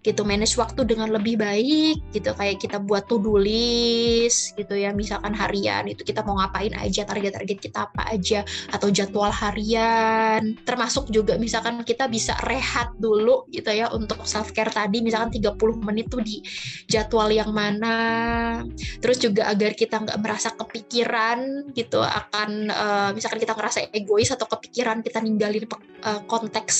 gitu 0.00 0.24
manage 0.24 0.56
waktu 0.56 0.86
dengan 0.88 1.12
lebih 1.12 1.36
baik 1.40 2.00
gitu. 2.14 2.32
Kayak 2.32 2.56
kita 2.62 2.76
buat 2.80 3.06
to 3.10 3.20
do 3.20 3.36
list 3.36 4.56
gitu 4.56 4.74
ya. 4.76 4.94
Misalkan 4.96 5.36
harian 5.36 5.88
itu 5.88 6.02
kita 6.06 6.24
mau 6.24 6.40
ngapain 6.40 6.72
aja 6.78 7.04
target-target 7.04 7.58
kita 7.60 7.90
apa 7.90 8.08
aja 8.12 8.40
atau 8.72 8.88
jadwal 8.88 9.32
harian. 9.32 10.56
Termasuk 10.64 11.12
juga 11.12 11.36
misalkan 11.36 11.82
kita 11.84 12.06
bisa 12.06 12.36
rehat 12.46 12.94
dulu 12.96 13.48
gitu 13.52 13.68
ya 13.70 13.92
untuk 13.92 14.24
self 14.24 14.54
care 14.56 14.72
tadi. 14.72 15.04
Misalkan 15.04 15.34
30 15.34 15.56
menit 15.80 16.08
tuh 16.08 16.22
di 16.24 16.40
jadwal 16.88 17.28
yang 17.28 17.50
mana. 17.52 17.96
Terus 19.02 19.20
juga 19.20 19.50
agar 19.52 19.76
kita 19.76 20.00
nggak 20.00 20.18
merasa 20.20 20.48
kepikiran 20.54 21.70
gitu. 21.74 22.00
Akan 22.00 22.70
uh, 22.70 23.10
misalkan 23.12 23.40
kita 23.42 23.52
ngerasa 23.52 23.92
egois 23.92 24.30
atau 24.32 24.46
kepikiran 24.48 25.02
kita 25.04 25.20
ninggalin 25.20 25.64
uh, 26.04 26.20
konteks 26.24 26.74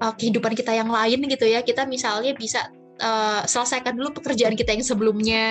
uh, 0.00 0.12
kehidupan 0.14 0.52
kita 0.56 0.72
yang 0.72 0.90
lain 0.90 1.26
gitu 1.26 1.46
ya. 1.46 1.60
Kita 1.62 1.84
misalnya 1.84 2.25
bisa 2.34 2.66
uh, 2.98 3.46
selesaikan 3.46 3.94
dulu 3.94 4.18
pekerjaan 4.18 4.58
kita 4.58 4.74
yang 4.74 4.82
sebelumnya. 4.82 5.46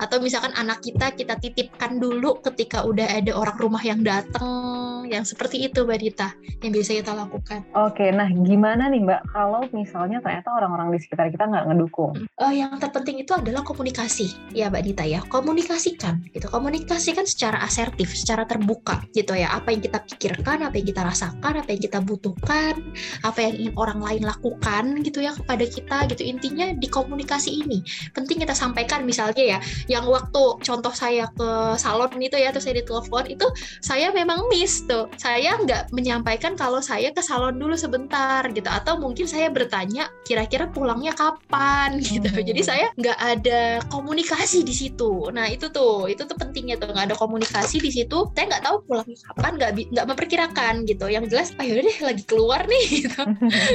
Atau 0.00 0.18
misalkan 0.18 0.50
anak 0.58 0.82
kita 0.82 1.14
kita 1.14 1.38
titipkan 1.38 2.00
dulu 2.02 2.40
ketika 2.42 2.82
udah 2.82 3.06
ada 3.06 3.32
orang 3.36 3.56
rumah 3.60 3.82
yang 3.84 4.02
datang 4.02 4.91
yang 5.06 5.26
seperti 5.26 5.66
itu 5.66 5.84
Mbak 5.84 5.98
Dita 6.00 6.28
yang 6.62 6.72
biasa 6.72 6.90
kita 7.02 7.12
lakukan. 7.12 7.60
Oke, 7.76 8.08
nah 8.14 8.28
gimana 8.30 8.88
nih 8.88 9.02
Mbak? 9.04 9.20
Kalau 9.34 9.62
misalnya 9.74 10.18
ternyata 10.22 10.48
orang-orang 10.54 10.94
di 10.94 10.98
sekitar 11.02 11.28
kita 11.28 11.44
nggak 11.46 11.64
ngedukung? 11.70 12.14
Uh, 12.38 12.54
yang 12.54 12.76
terpenting 12.78 13.20
itu 13.20 13.34
adalah 13.34 13.66
komunikasi. 13.66 14.32
Ya 14.54 14.70
Mbak 14.70 14.82
Dita 14.86 15.04
ya. 15.04 15.20
Komunikasikan 15.28 16.24
gitu. 16.32 16.46
Komunikasikan 16.48 17.26
secara 17.28 17.60
asertif 17.62 18.14
secara 18.14 18.46
terbuka 18.48 19.02
gitu 19.12 19.34
ya. 19.36 19.52
Apa 19.52 19.74
yang 19.74 19.82
kita 19.82 19.98
pikirkan 20.06 20.64
apa 20.64 20.74
yang 20.78 20.88
kita 20.88 21.02
rasakan 21.02 21.52
apa 21.62 21.68
yang 21.68 21.82
kita 21.82 21.98
butuhkan 22.00 22.80
apa 23.22 23.38
yang 23.42 23.54
ingin 23.58 23.74
orang 23.76 24.00
lain 24.00 24.22
lakukan 24.24 24.84
gitu 25.02 25.22
ya 25.22 25.34
kepada 25.34 25.64
kita 25.66 25.98
gitu. 26.12 26.22
Intinya 26.24 26.72
di 26.74 26.88
komunikasi 26.88 27.66
ini 27.66 27.82
penting 28.14 28.40
kita 28.40 28.54
sampaikan. 28.54 29.04
Misalnya 29.04 29.42
ya 29.42 29.58
yang 29.90 30.06
waktu 30.06 30.62
contoh 30.62 30.92
saya 30.94 31.28
ke 31.34 31.76
salon 31.76 32.10
itu 32.22 32.36
ya 32.38 32.54
terus 32.54 32.68
saya 32.68 32.80
ditelepon 32.82 33.24
itu 33.32 33.46
saya 33.80 34.14
memang 34.14 34.46
miss 34.52 34.84
tuh 34.92 35.08
saya 35.16 35.56
nggak 35.56 35.88
menyampaikan 35.96 36.52
kalau 36.52 36.84
saya 36.84 37.08
ke 37.16 37.24
salon 37.24 37.56
dulu 37.56 37.72
sebentar 37.72 38.44
gitu. 38.52 38.68
Atau 38.68 39.00
mungkin 39.00 39.24
saya 39.24 39.48
bertanya 39.48 40.12
kira-kira 40.28 40.68
pulangnya 40.68 41.16
kapan? 41.16 41.96
gitu. 42.04 42.28
Hmm. 42.28 42.44
jadi 42.44 42.60
saya 42.60 42.86
nggak 43.00 43.18
ada 43.18 43.60
komunikasi 43.88 44.60
di 44.60 44.74
situ. 44.76 45.32
Nah 45.32 45.48
itu 45.48 45.72
tuh 45.72 46.12
itu 46.12 46.28
tuh 46.28 46.36
pentingnya 46.36 46.76
tuh 46.76 46.92
nggak 46.92 47.12
ada 47.12 47.16
komunikasi 47.16 47.80
di 47.80 47.88
situ. 47.88 48.28
Saya 48.36 48.44
nggak 48.52 48.64
tahu 48.68 48.76
pulangnya 48.84 49.16
kapan 49.32 49.52
nggak 49.56 49.70
nggak 49.96 50.06
memperkirakan 50.12 50.74
gitu. 50.84 51.06
Yang 51.08 51.24
jelas 51.32 51.48
ayo 51.56 51.80
ah, 51.80 51.82
deh 51.88 51.98
lagi 52.04 52.24
keluar 52.28 52.60
nih 52.68 52.84
gitu. 53.08 53.22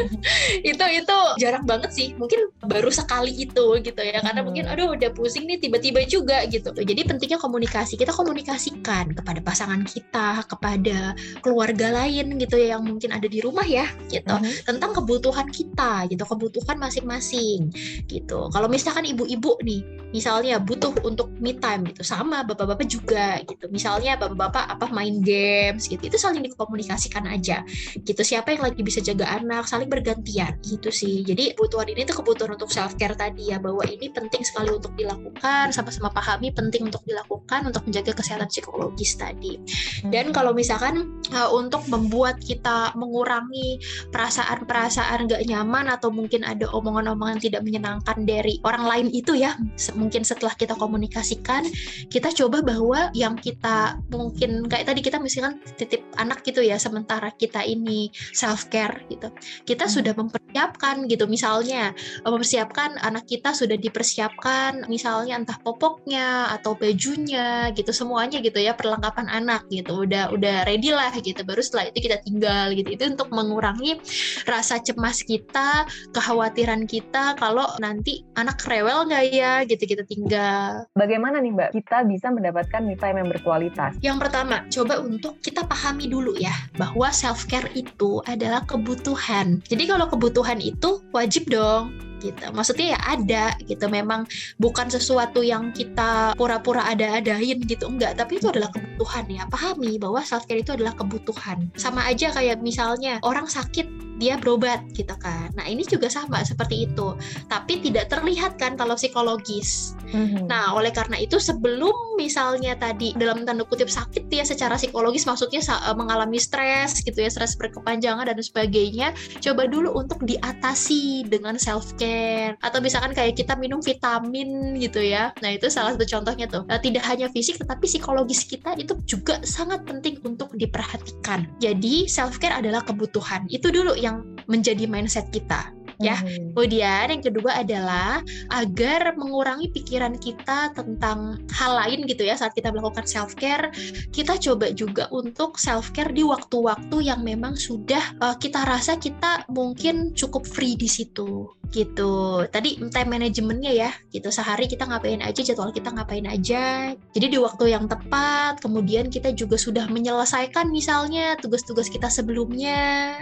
Itu 0.78 0.86
itu 0.88 1.18
jarang 1.42 1.64
banget 1.66 1.92
sih. 1.96 2.14
Mungkin 2.18 2.52
baru 2.66 2.92
sekali 2.92 3.34
itu 3.34 3.80
gitu 3.82 4.02
ya. 4.02 4.20
Karena 4.22 4.42
hmm. 4.44 4.48
mungkin 4.48 4.66
aduh 4.68 4.94
udah 4.94 5.10
pusing 5.16 5.48
nih 5.48 5.58
tiba-tiba 5.58 6.04
juga 6.06 6.44
gitu. 6.50 6.70
Jadi 6.76 7.02
pentingnya 7.08 7.40
komunikasi. 7.40 7.96
Kita 7.96 8.12
komunikasikan 8.14 9.16
kepada 9.16 9.40
pasangan 9.42 9.82
kita 9.88 10.44
kepada 10.50 11.07
keluarga 11.44 11.94
lain 11.94 12.40
gitu 12.42 12.56
ya 12.58 12.78
yang 12.78 12.84
mungkin 12.84 13.14
ada 13.14 13.28
di 13.28 13.40
rumah 13.44 13.66
ya 13.68 13.88
gitu. 14.10 14.34
Hmm. 14.34 14.44
tentang 14.66 14.92
kebutuhan 14.96 15.48
kita 15.52 16.08
gitu 16.10 16.24
kebutuhan 16.24 16.78
masing-masing 16.80 17.72
gitu. 18.08 18.50
Kalau 18.50 18.68
misalkan 18.72 19.06
ibu-ibu 19.08 19.60
nih 19.64 19.82
misalnya 20.16 20.58
butuh 20.58 20.96
untuk 21.04 21.32
me 21.44 21.52
time 21.60 21.84
gitu 21.92 22.02
sama 22.02 22.42
bapak-bapak 22.48 22.88
juga 22.88 23.44
gitu. 23.44 23.68
Misalnya 23.70 24.16
bapak-bapak 24.16 24.72
apa 24.72 24.86
main 24.90 25.20
games 25.22 25.92
gitu. 25.92 26.00
Itu 26.00 26.18
saling 26.18 26.42
dikomunikasikan 26.48 27.28
aja 27.28 27.62
gitu. 28.02 28.22
Siapa 28.24 28.56
yang 28.56 28.64
lagi 28.64 28.82
bisa 28.82 29.04
jaga 29.04 29.28
anak 29.38 29.68
saling 29.68 29.92
bergantian 29.92 30.56
gitu 30.64 30.90
sih. 30.90 31.28
Jadi 31.28 31.54
kebutuhan 31.54 31.92
ini 31.92 32.08
tuh 32.08 32.24
kebutuhan 32.24 32.56
untuk 32.56 32.72
self 32.72 32.96
care 32.96 33.14
tadi 33.14 33.52
ya 33.52 33.60
bahwa 33.60 33.84
ini 33.84 34.08
penting 34.10 34.42
sekali 34.48 34.72
untuk 34.72 34.96
dilakukan 34.96 35.76
sama-sama 35.76 36.10
pahami 36.10 36.50
penting 36.56 36.88
untuk 36.88 37.04
dilakukan 37.04 37.68
untuk 37.68 37.84
menjaga 37.84 38.16
kesehatan 38.16 38.48
psikologis 38.48 39.20
tadi. 39.20 39.60
Dan 40.08 40.32
hmm. 40.32 40.36
kalau 40.36 40.56
misalkan 40.56 40.97
uh, 41.34 41.50
untuk 41.54 41.84
membuat 41.88 42.40
kita 42.42 42.94
mengurangi 42.98 43.82
perasaan-perasaan 44.12 45.28
gak 45.30 45.44
nyaman 45.48 45.92
atau 45.92 46.10
mungkin 46.12 46.44
ada 46.44 46.68
omongan-omongan 46.72 47.40
tidak 47.42 47.62
menyenangkan 47.64 48.24
dari 48.24 48.60
orang 48.64 48.86
lain 48.88 49.08
itu 49.12 49.38
ya 49.38 49.56
mungkin 49.94 50.26
setelah 50.26 50.54
kita 50.56 50.74
komunikasikan 50.76 51.66
kita 52.12 52.32
coba 52.34 52.64
bahwa 52.64 53.10
yang 53.14 53.38
kita 53.38 54.00
mungkin 54.12 54.66
kayak 54.68 54.90
tadi 54.90 55.02
kita 55.04 55.18
misalkan 55.22 55.60
titip 55.78 56.04
anak 56.18 56.44
gitu 56.44 56.62
ya 56.62 56.80
sementara 56.82 57.32
kita 57.36 57.64
ini 57.64 58.10
self 58.34 58.68
care 58.74 59.04
gitu 59.08 59.32
kita 59.64 59.88
hmm. 59.88 59.94
sudah 59.94 60.14
mempersiapkan 60.18 61.06
gitu 61.08 61.26
misalnya 61.30 61.94
mempersiapkan 62.24 62.58
mempersiapkan 62.58 62.98
anak 63.06 63.26
kita 63.30 63.54
sudah 63.54 63.78
dipersiapkan 63.78 64.86
misalnya 64.90 65.38
entah 65.38 65.58
popoknya 65.62 66.52
atau 66.58 66.74
bajunya 66.74 67.70
gitu 67.74 67.94
semuanya 67.94 68.42
gitu 68.42 68.58
ya 68.58 68.74
perlengkapan 68.74 69.28
anak 69.30 69.66
gitu 69.70 70.06
udah 70.06 70.34
udah 70.34 70.66
ready 70.66 70.87
lah 70.92 71.12
gitu. 71.16 71.42
Baru 71.44 71.62
setelah 71.64 71.90
itu 71.90 72.00
kita 72.08 72.22
tinggal 72.24 72.72
gitu. 72.76 72.90
Itu 72.94 73.04
untuk 73.12 73.30
mengurangi 73.34 74.00
rasa 74.48 74.80
cemas 74.84 75.24
kita 75.24 75.88
kekhawatiran 76.12 76.86
kita 76.86 77.36
kalau 77.40 77.68
nanti 77.80 78.24
anak 78.36 78.60
rewel 78.66 79.08
nggak 79.08 79.24
ya 79.32 79.54
gitu 79.66 79.84
kita 79.84 80.04
tinggal. 80.08 80.86
Bagaimana 80.96 81.40
nih 81.40 81.52
mbak? 81.54 81.70
Kita 81.76 82.04
bisa 82.08 82.32
mendapatkan 82.32 82.82
me 82.84 82.96
time 82.96 83.24
yang 83.24 83.30
berkualitas. 83.30 83.92
Yang 84.04 84.18
pertama 84.28 84.64
coba 84.68 85.00
untuk 85.02 85.40
kita 85.42 85.66
pahami 85.66 86.10
dulu 86.10 86.36
ya 86.38 86.54
bahwa 86.78 87.10
self 87.12 87.48
care 87.48 87.70
itu 87.74 88.20
adalah 88.30 88.64
kebutuhan. 88.68 89.64
Jadi 89.66 89.84
kalau 89.90 90.08
kebutuhan 90.12 90.60
itu 90.62 91.02
wajib 91.12 91.50
dong 91.50 92.08
gitu. 92.24 92.46
Maksudnya 92.54 92.98
ya 92.98 93.00
ada 93.04 93.46
gitu. 93.66 93.86
Memang 93.92 94.26
bukan 94.58 94.88
sesuatu 94.88 95.44
yang 95.44 95.76
kita 95.76 96.34
pura-pura 96.38 96.88
ada-adain 96.88 97.62
gitu. 97.66 97.90
Enggak, 97.90 98.18
tapi 98.18 98.40
itu 98.40 98.50
adalah 98.50 98.72
kebutuhan 98.72 99.26
ya. 99.28 99.44
Pahami 99.52 100.00
bahwa 100.02 100.24
self 100.24 100.46
care 100.50 100.62
itu 100.62 100.74
adalah 100.74 100.96
kebutuhan. 100.96 101.70
Sama 101.76 102.06
aja 102.08 102.32
kayak 102.32 102.64
misalnya 102.64 103.20
orang 103.22 103.46
sakit 103.46 104.07
dia 104.18 104.38
berobat 104.38 104.84
gitu 104.94 105.14
kan. 105.18 105.50
Nah 105.54 105.66
ini 105.66 105.86
juga 105.86 106.10
sama 106.10 106.42
seperti 106.46 106.90
itu, 106.90 107.18
tapi 107.50 107.82
tidak 107.82 108.10
terlihat 108.10 108.58
kan 108.58 108.78
kalau 108.78 108.98
psikologis. 108.98 109.98
Mm-hmm. 110.14 110.50
Nah 110.50 110.74
oleh 110.74 110.94
karena 110.94 111.18
itu 111.22 111.38
sebelum 111.38 112.18
misalnya 112.18 112.74
tadi 112.78 113.14
dalam 113.18 113.46
tanda 113.46 113.66
kutip 113.66 113.90
sakit 113.90 114.30
dia 114.30 114.42
secara 114.42 114.78
psikologis 114.80 115.30
maksudnya 115.30 115.62
eh, 115.62 115.96
mengalami 115.96 116.42
stres 116.42 117.02
gitu 117.02 117.18
ya, 117.22 117.30
stres 117.30 117.54
berkepanjangan 117.60 118.30
dan 118.30 118.40
sebagainya, 118.40 119.14
coba 119.42 119.70
dulu 119.70 119.94
untuk 119.94 120.24
diatasi 120.24 121.28
dengan 121.30 121.60
self 121.60 121.94
care 122.00 122.56
atau 122.64 122.80
misalkan 122.80 123.12
kayak 123.12 123.38
kita 123.38 123.54
minum 123.60 123.84
vitamin 123.84 124.78
gitu 124.80 125.04
ya. 125.04 125.36
Nah 125.44 125.52
itu 125.54 125.68
salah 125.68 125.94
satu 125.94 126.08
contohnya 126.08 126.48
tuh. 126.48 126.64
Nah, 126.66 126.80
tidak 126.80 127.04
hanya 127.06 127.28
fisik 127.30 127.60
tetapi 127.60 127.84
psikologis 127.84 128.48
kita 128.48 128.74
itu 128.80 128.96
juga 129.04 129.44
sangat 129.44 129.84
penting 129.84 130.24
untuk 130.24 130.54
diperhatikan. 130.56 131.46
Jadi 131.60 132.08
self 132.08 132.40
care 132.40 132.56
adalah 132.56 132.82
kebutuhan. 132.86 133.46
Itu 133.52 133.70
dulu 133.70 133.94
yang 134.00 134.07
yang 134.08 134.24
menjadi 134.48 134.88
mindset 134.88 135.28
kita 135.36 135.76
ya. 136.02 136.18
Hmm. 136.18 136.54
Kemudian 136.54 137.10
yang 137.10 137.24
kedua 137.26 137.62
adalah 137.62 138.22
agar 138.54 139.18
mengurangi 139.18 139.70
pikiran 139.74 140.18
kita 140.18 140.74
tentang 140.74 141.42
hal 141.54 141.72
lain 141.86 142.06
gitu 142.06 142.26
ya 142.26 142.38
saat 142.38 142.54
kita 142.54 142.70
melakukan 142.70 143.06
self 143.06 143.34
care, 143.38 143.70
kita 144.14 144.38
coba 144.38 144.74
juga 144.74 145.10
untuk 145.14 145.58
self 145.58 145.94
care 145.94 146.14
di 146.14 146.22
waktu-waktu 146.26 146.98
yang 147.02 147.22
memang 147.26 147.58
sudah 147.58 148.02
uh, 148.22 148.38
kita 148.38 148.66
rasa 148.66 148.98
kita 148.98 149.46
mungkin 149.50 150.14
cukup 150.14 150.46
free 150.46 150.78
di 150.78 150.90
situ 150.90 151.50
gitu. 151.72 152.46
Tadi 152.48 152.80
time 152.92 153.10
manajemennya 153.20 153.72
ya, 153.74 153.92
gitu. 154.14 154.30
Sehari 154.32 154.68
kita 154.70 154.88
ngapain 154.88 155.20
aja, 155.22 155.42
jadwal 155.44 155.72
kita 155.72 155.92
ngapain 155.92 156.26
aja. 156.28 156.94
Jadi 157.14 157.26
di 157.28 157.38
waktu 157.40 157.74
yang 157.76 157.86
tepat, 157.90 158.60
kemudian 158.64 159.12
kita 159.12 159.34
juga 159.34 159.60
sudah 159.60 159.90
menyelesaikan 159.92 160.70
misalnya 160.72 161.36
tugas-tugas 161.40 161.92
kita 161.92 162.08
sebelumnya, 162.08 163.18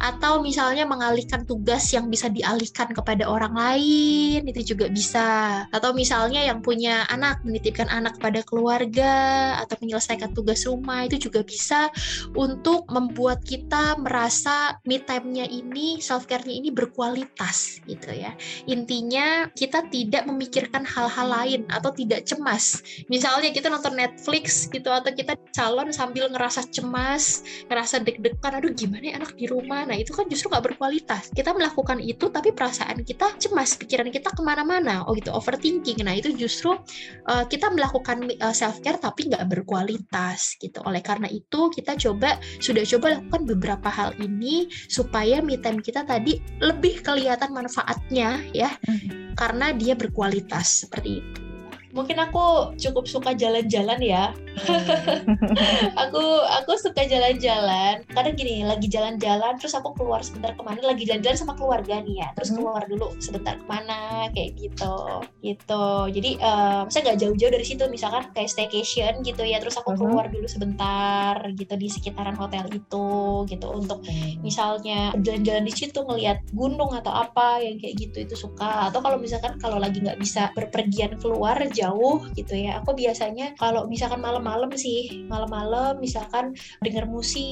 atau 0.00 0.40
misalnya 0.40 0.88
mengalihkan 0.88 1.44
tugas 1.44 1.90
yang 1.92 2.08
bisa 2.08 2.30
dialihkan 2.30 2.92
kepada 2.94 3.26
orang 3.28 3.54
lain, 3.54 4.46
itu 4.46 4.74
juga 4.74 4.86
bisa. 4.88 5.64
Atau 5.74 5.92
misalnya 5.92 6.40
yang 6.44 6.64
punya 6.64 7.04
anak, 7.10 7.42
menitipkan 7.44 7.90
anak 7.90 8.16
pada 8.22 8.40
keluarga, 8.46 9.56
atau 9.62 9.76
menyelesaikan 9.80 10.32
tugas 10.32 10.64
rumah, 10.64 11.04
itu 11.06 11.30
juga 11.30 11.44
bisa 11.44 11.90
untuk 12.38 12.86
membuat 12.88 13.42
kita 13.44 13.98
merasa 14.00 14.78
me 14.86 15.02
time-nya 15.02 15.46
ini, 15.48 15.98
self-care-nya 16.00 16.54
ini 16.54 16.68
berkualitas 16.70 17.82
gitu 17.90 18.14
ya. 18.14 18.32
Intinya 18.70 19.50
kita 19.50 19.90
tidak 19.90 20.30
memikirkan 20.30 20.86
hal-hal 20.86 21.26
lain 21.26 21.62
atau 21.66 21.90
tidak 21.90 22.22
cemas. 22.26 22.82
Misalnya 23.10 23.50
kita 23.50 23.66
nonton 23.66 23.98
Netflix 23.98 24.70
gitu 24.70 24.88
atau 24.90 25.10
kita 25.10 25.34
calon 25.50 25.90
sambil 25.90 26.30
ngerasa 26.30 26.70
cemas, 26.70 27.42
ngerasa 27.66 28.02
deg-degan, 28.06 28.62
aduh 28.62 28.70
gimana 28.70 29.10
ya 29.10 29.14
anak 29.18 29.34
di 29.34 29.50
rumah. 29.50 29.82
Nah 29.86 29.98
itu 29.98 30.14
kan 30.14 30.30
justru 30.30 30.52
nggak 30.52 30.74
berkualitas. 30.74 31.34
Kita 31.34 31.50
melakukan 31.50 31.98
itu 31.98 32.30
tapi 32.30 32.54
perasaan 32.54 33.02
kita 33.02 33.34
cemas, 33.42 33.74
pikiran 33.74 34.08
kita 34.14 34.30
ke 34.30 34.42
mana-mana. 34.44 35.02
Oh 35.10 35.16
gitu, 35.18 35.34
overthinking. 35.34 36.02
Nah 36.06 36.14
itu 36.14 36.30
justru 36.36 36.78
uh, 37.26 37.44
kita 37.48 37.72
melakukan 37.74 38.30
uh, 38.40 38.54
self 38.54 38.78
care 38.84 39.00
tapi 39.00 39.26
nggak 39.32 39.50
berkualitas 39.50 40.54
gitu. 40.62 40.78
Oleh 40.86 41.02
karena 41.02 41.26
itu 41.26 41.72
kita 41.74 41.98
coba 41.98 42.38
sudah 42.62 42.84
coba 42.86 43.18
lakukan 43.18 43.42
beberapa 43.48 43.88
hal 43.90 44.14
ini 44.20 44.70
supaya 44.86 45.42
me 45.42 45.56
time 45.58 45.82
kita 45.82 46.04
tadi 46.06 46.38
lebih 46.60 47.02
kelihatan 47.02 47.50
manfaat 47.50 47.79
manfaatnya 47.80 48.44
ya 48.52 48.70
hmm. 48.84 49.32
karena 49.40 49.72
dia 49.72 49.96
berkualitas 49.96 50.84
seperti 50.84 51.24
itu 51.24 51.40
mungkin 51.90 52.22
aku 52.22 52.78
cukup 52.78 53.10
suka 53.10 53.34
jalan-jalan 53.34 53.98
ya. 53.98 54.30
Hmm. 56.60 56.68
aku 56.68 56.72
suka 56.76 57.02
jalan-jalan. 57.08 58.04
Kadang 58.12 58.34
gini, 58.36 58.62
lagi 58.68 58.86
jalan-jalan 58.86 59.56
terus 59.56 59.72
aku 59.72 59.96
keluar 59.96 60.20
sebentar 60.20 60.52
ke 60.52 60.62
mana, 60.62 60.80
lagi 60.84 61.08
jalan-jalan 61.08 61.38
sama 61.40 61.54
keluarga 61.56 62.04
nih 62.04 62.20
ya. 62.20 62.28
Terus 62.36 62.52
hmm. 62.52 62.56
keluar 62.60 62.82
dulu 62.84 63.06
sebentar 63.16 63.56
ke 63.56 63.64
mana 63.64 64.28
kayak 64.36 64.60
gitu, 64.60 64.96
gitu. 65.40 65.86
Jadi 66.12 66.30
uh, 66.44 66.84
saya 66.92 67.00
nggak 67.10 67.18
jauh-jauh 67.24 67.52
dari 67.52 67.66
situ, 67.66 67.84
misalkan 67.88 68.28
kayak 68.36 68.52
staycation 68.52 69.24
gitu 69.24 69.42
ya. 69.42 69.56
Terus 69.58 69.80
aku 69.80 69.96
hmm. 69.96 70.00
keluar 70.04 70.26
dulu 70.28 70.46
sebentar 70.46 71.34
gitu 71.56 71.74
di 71.80 71.88
sekitaran 71.88 72.36
hotel 72.36 72.68
itu 72.68 73.08
gitu 73.48 73.66
untuk 73.72 74.04
misalnya 74.44 75.16
jalan-jalan 75.16 75.64
di 75.64 75.74
situ 75.74 76.04
ngelihat 76.04 76.44
gunung 76.52 76.92
atau 76.92 77.10
apa 77.10 77.64
yang 77.64 77.80
kayak 77.80 77.96
gitu 77.96 78.28
itu 78.28 78.36
suka. 78.36 78.92
Atau 78.92 79.00
kalau 79.00 79.16
misalkan 79.16 79.56
kalau 79.56 79.80
lagi 79.80 80.04
nggak 80.04 80.20
bisa 80.20 80.52
berpergian 80.52 81.16
keluar 81.16 81.56
jauh 81.72 82.20
gitu 82.34 82.54
ya 82.56 82.80
aku 82.82 82.96
biasanya 82.96 83.54
kalau 83.56 83.86
misalkan 83.86 84.18
malam-malam 84.18 84.72
sih 84.74 85.24
malam-malam 85.30 85.98
misalkan 86.02 86.49
denger 86.82 87.06
musik 87.06 87.42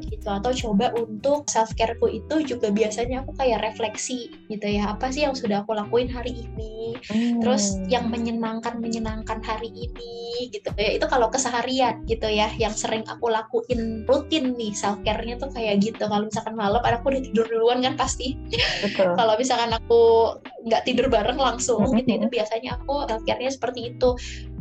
mm-hmm. 0.00 0.10
gitu 0.10 0.28
atau 0.28 0.52
coba 0.52 0.92
untuk 0.96 1.46
self 1.50 1.72
careku 1.74 2.08
itu 2.10 2.44
juga 2.44 2.70
biasanya 2.70 3.22
aku 3.24 3.36
kayak 3.36 3.64
refleksi 3.64 4.32
gitu 4.50 4.66
ya 4.66 4.94
apa 4.94 5.10
sih 5.10 5.26
yang 5.26 5.36
sudah 5.36 5.62
aku 5.62 5.76
lakuin 5.76 6.10
hari 6.10 6.34
ini 6.34 6.96
mm. 7.10 7.40
terus 7.42 7.78
yang 7.88 8.08
menyenangkan 8.08 8.78
menyenangkan 8.78 9.40
hari 9.42 9.70
ini 9.70 10.48
gitu 10.50 10.70
ya 10.76 10.96
itu 10.96 11.06
kalau 11.08 11.30
keseharian 11.30 12.02
gitu 12.06 12.26
ya 12.28 12.50
yang 12.60 12.72
sering 12.74 13.04
aku 13.06 13.30
lakuin 13.30 14.04
rutin 14.04 14.54
nih 14.54 14.72
self 14.74 15.00
care-nya 15.02 15.38
tuh 15.40 15.50
kayak 15.54 15.80
gitu 15.82 16.04
kalau 16.04 16.26
misalkan 16.26 16.54
malam 16.54 16.80
aku 16.84 17.10
udah 17.10 17.22
tidur 17.22 17.46
duluan 17.48 17.80
kan 17.80 17.94
pasti 17.96 18.36
kalau 19.18 19.34
misalkan 19.40 19.72
aku 19.72 20.34
nggak 20.64 20.84
tidur 20.88 21.06
bareng 21.12 21.36
langsung 21.36 21.84
mm-hmm. 21.84 22.00
gitu 22.04 22.10
itu 22.24 22.28
biasanya 22.40 22.80
aku 22.80 23.04
self 23.08 23.22
care 23.28 23.44
seperti 23.50 23.80
itu 23.94 24.08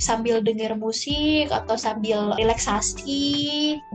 sambil 0.02 0.44
dengar 0.44 0.76
musik 0.76 1.48
atau 1.50 1.80
sambil 1.80 2.36
relaksasi 2.36 3.24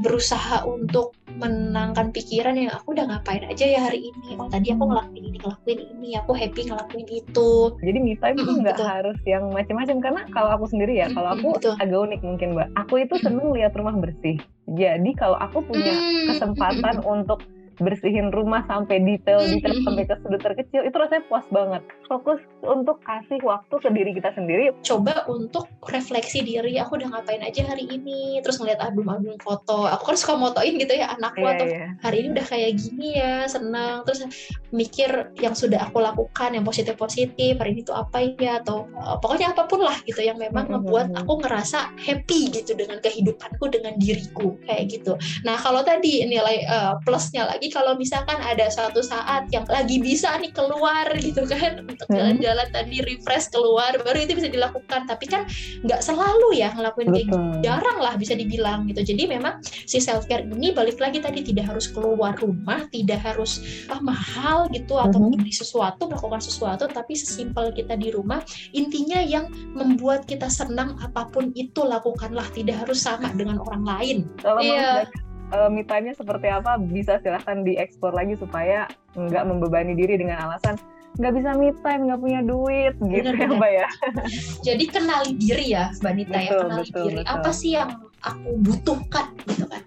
berusaha 0.00 0.65
untuk 0.67 1.15
menenangkan 1.38 2.11
pikiran 2.11 2.59
yang 2.59 2.73
aku 2.75 2.97
udah 2.97 3.07
ngapain 3.07 3.47
aja 3.47 3.65
ya 3.65 3.81
hari 3.87 4.11
ini. 4.11 4.35
Oh 4.37 4.50
tadi 4.50 4.75
aku 4.75 4.85
ngelakuin 4.91 5.25
ini 5.31 5.38
ngelakuin 5.38 5.81
ini 5.99 6.09
aku 6.19 6.33
happy 6.35 6.61
ngelakuin 6.67 7.09
itu. 7.09 7.50
Jadi 7.79 7.99
me 8.03 8.15
time 8.19 8.37
itu 8.43 8.53
nggak 8.59 8.79
harus 8.81 9.19
yang 9.29 9.45
macam-macam 9.55 9.97
karena 10.03 10.23
kalau 10.35 10.50
aku 10.59 10.65
sendiri 10.71 10.99
ya 10.99 11.07
kalau 11.15 11.37
aku 11.38 11.49
betul. 11.55 11.75
agak 11.79 12.00
unik 12.11 12.21
mungkin 12.27 12.49
mbak. 12.59 12.69
Aku 12.75 12.95
itu 12.99 13.15
seneng 13.23 13.55
lihat 13.55 13.77
rumah 13.79 13.95
bersih. 13.95 14.37
Jadi 14.75 15.11
kalau 15.17 15.38
aku 15.41 15.65
punya 15.65 15.95
kesempatan 16.29 17.00
untuk 17.07 17.41
bersihin 17.78 18.35
rumah 18.35 18.66
sampai 18.66 19.02
detail 19.02 19.40
detail 19.42 19.75
sampai 19.87 20.04
ke 20.04 20.14
sudut 20.23 20.40
terkecil 20.42 20.82
itu 20.85 20.97
rasanya 20.99 21.23
puas 21.30 21.47
banget. 21.50 21.82
Fokus 22.06 22.40
untuk 22.64 22.99
kasih 23.06 23.38
waktu 23.47 23.75
ke 23.78 23.88
diri 23.94 24.11
kita 24.18 24.30
sendiri. 24.35 24.75
Coba 24.82 25.25
untuk 25.30 25.70
refleksi 25.87 26.42
diri 26.42 26.76
aku 26.78 26.99
udah 26.99 27.08
ngapain 27.14 27.42
aja 27.42 27.64
hari 27.68 27.87
ini 27.87 28.42
terus 28.42 28.58
ngeliat 28.58 28.82
album-album 28.82 29.38
foto. 29.40 29.87
Aku 29.87 30.14
kan 30.14 30.16
suka 30.18 30.35
motoin 30.37 30.75
gitu 30.76 30.94
ya 30.94 31.14
anakku 31.14 31.44
yeah, 31.44 31.54
atau 31.54 31.66
yeah. 31.66 31.90
hari 32.02 32.16
ini 32.25 32.28
udah 32.35 32.47
kayak 32.47 32.73
gini 32.76 33.08
ya 33.18 33.47
senang. 33.47 34.02
Terus 34.04 34.26
mikir 34.75 35.32
yang 35.38 35.54
sudah 35.54 35.88
aku 35.88 36.02
lakukan 36.02 36.52
yang 36.52 36.66
positif 36.66 36.99
positif 36.99 37.56
hari 37.56 37.78
ini 37.78 37.82
tuh 37.86 37.97
apa 37.97 38.25
ya 38.36 38.60
atau 38.60 38.91
uh, 38.99 39.17
pokoknya 39.21 39.54
apa 39.54 39.64
pun 39.71 39.80
lah 39.84 39.97
gitu 40.04 40.21
yang 40.21 40.36
memang 40.36 40.67
mm 40.69 40.76
ngebuat 40.78 41.17
aku 41.25 41.41
ngerasa 41.43 41.97
happy 41.97 42.52
gitu 42.52 42.76
dengan 42.76 43.00
kehidupanku 43.00 43.73
dengan 43.73 43.97
diriku 43.97 44.54
kayak 44.69 44.93
gitu. 44.93 45.17
Nah 45.43 45.56
kalau 45.56 45.80
tadi 45.80 46.23
nilai 46.28 46.69
uh, 46.69 47.00
plusnya 47.02 47.49
lagi 47.49 47.68
kalau 47.73 47.95
misalkan 47.97 48.37
ada 48.41 48.69
suatu 48.69 49.00
saat 49.00 49.49
yang 49.54 49.65
lagi 49.69 50.00
bisa 50.00 50.37
nih 50.41 50.52
keluar 50.52 51.09
gitu 51.19 51.47
kan 51.47 51.85
untuk 51.85 52.07
hmm. 52.09 52.17
jalan-jalan 52.17 52.69
tadi 52.75 52.97
refresh 53.04 53.50
keluar 53.52 53.95
baru 54.02 54.19
itu 54.25 54.37
bisa 54.39 54.49
dilakukan. 54.50 55.07
Tapi 55.07 55.25
kan 55.28 55.43
nggak 55.85 56.00
selalu 56.02 56.59
ya 56.59 56.73
ngelakuin 56.75 57.09
kayak 57.13 57.26
gitu. 57.31 57.39
Jarang 57.65 57.99
lah 58.00 58.15
bisa 58.17 58.35
dibilang 58.35 58.89
gitu. 58.91 59.04
Jadi 59.04 59.28
memang 59.28 59.61
si 59.65 59.99
self 59.99 60.26
care 60.26 60.45
ini 60.45 60.73
balik 60.73 60.99
lagi 60.99 61.23
tadi 61.23 61.45
tidak 61.45 61.71
harus 61.71 61.89
keluar 61.91 62.35
rumah 62.39 62.85
tidak 62.91 63.21
harus 63.23 63.85
ah, 63.93 64.00
mahal 64.00 64.67
gitu 64.73 64.97
atau 64.99 65.21
mm 65.21 65.26
beli 65.39 65.52
sesuatu 65.54 66.09
melakukan 66.11 66.43
sesuatu 66.43 66.89
tapi 66.91 67.15
sesimpel 67.15 67.71
kita 67.71 67.95
di 67.95 68.11
rumah 68.11 68.43
intinya 68.75 69.23
yang 69.23 69.47
membuat 69.76 70.26
kita 70.26 70.50
senang 70.50 70.99
apa 70.99 71.28
pun 71.31 71.52
itu 71.54 71.85
lakukanlah. 71.85 72.49
Tidak 72.50 72.75
harus 72.75 73.04
sama 73.04 73.31
dengan 73.37 73.61
orang 73.63 73.85
lain. 73.87 74.19
Kalau 74.41 74.59
yeah 74.65 75.07
uh, 75.52 75.69
me 75.69 75.84
time-nya 75.84 76.15
seperti 76.17 76.49
apa 76.49 76.76
bisa 76.80 77.21
silahkan 77.21 77.65
dieksplor 77.65 78.13
lagi 78.13 78.37
supaya 78.37 78.89
nggak 79.17 79.45
membebani 79.49 79.97
diri 79.97 80.21
dengan 80.21 80.49
alasan 80.49 80.76
nggak 81.19 81.34
bisa 81.34 81.50
me 81.56 81.75
time, 81.82 82.02
nggak 82.06 82.21
punya 82.21 82.41
duit 82.47 82.95
gitu 83.00 83.30
bener, 83.32 83.34
ya 83.34 83.49
Mbak 83.49 83.73
ya. 83.73 83.89
Jadi 84.71 84.84
kenali 84.87 85.30
diri 85.34 85.67
ya 85.75 85.91
Mbak 85.99 86.13
Nita 86.15 86.39
ya, 86.39 86.50
kenali 86.52 86.84
betul, 86.84 87.04
diri. 87.08 87.17
Betul. 87.25 87.32
Apa 87.34 87.50
sih 87.50 87.71
yang 87.75 87.91
aku 88.23 88.50
butuhkan 88.63 89.26
gitu 89.49 89.65
kan? 89.67 89.82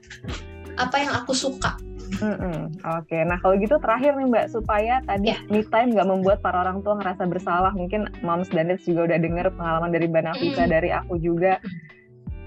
Apa 0.76 0.96
yang 0.98 1.12
aku 1.16 1.32
suka? 1.32 1.78
Mm 2.20 2.36
-mm. 2.36 2.58
Oke, 3.00 3.16
okay. 3.16 3.22
nah 3.24 3.40
kalau 3.40 3.56
gitu 3.56 3.80
terakhir 3.80 4.20
nih 4.20 4.28
Mbak, 4.28 4.46
supaya 4.52 5.00
tadi 5.08 5.32
yeah. 5.32 5.40
me 5.48 5.64
time 5.64 5.96
nggak 5.96 6.10
membuat 6.10 6.44
para 6.44 6.68
orang 6.68 6.84
tua 6.84 7.00
ngerasa 7.00 7.24
bersalah. 7.24 7.72
Mungkin 7.72 8.12
Moms 8.26 8.52
dan 8.52 8.68
Dads 8.68 8.84
juga 8.84 9.08
udah 9.08 9.18
dengar 9.24 9.48
pengalaman 9.56 9.96
dari 9.96 10.12
Mbak 10.12 10.24
Nafisa, 10.28 10.68
mm. 10.68 10.72
dari 10.74 10.90
aku 10.92 11.16
juga 11.16 11.64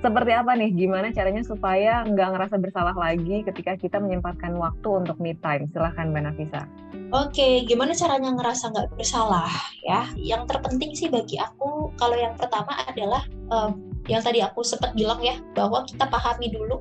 seperti 0.05 0.33
apa 0.37 0.53
nih? 0.53 0.71
Gimana 0.77 1.09
caranya 1.17 1.40
supaya 1.40 2.05
nggak 2.05 2.29
ngerasa 2.37 2.61
bersalah 2.61 2.93
lagi 2.93 3.40
ketika 3.49 3.73
kita 3.81 3.97
menyempatkan 3.97 4.53
waktu 4.61 4.88
untuk 5.01 5.17
me 5.17 5.33
time? 5.40 5.64
Silahkan 5.73 6.12
mbak 6.12 6.29
Nafisa. 6.29 6.69
Oke, 7.17 7.64
gimana 7.64 7.97
caranya 7.97 8.37
ngerasa 8.37 8.69
nggak 8.69 9.01
bersalah 9.01 9.49
ya? 9.81 10.12
Yang 10.21 10.43
terpenting 10.53 10.93
sih 10.93 11.09
bagi 11.09 11.40
aku, 11.40 11.88
kalau 11.97 12.21
yang 12.21 12.37
pertama 12.37 12.77
adalah 12.85 13.25
um, 13.49 13.93
yang 14.07 14.21
tadi 14.21 14.45
aku 14.45 14.61
sempat 14.61 14.93
bilang 14.93 15.21
ya 15.25 15.40
bahwa 15.57 15.85
kita 15.88 16.05
pahami 16.12 16.53
dulu 16.53 16.81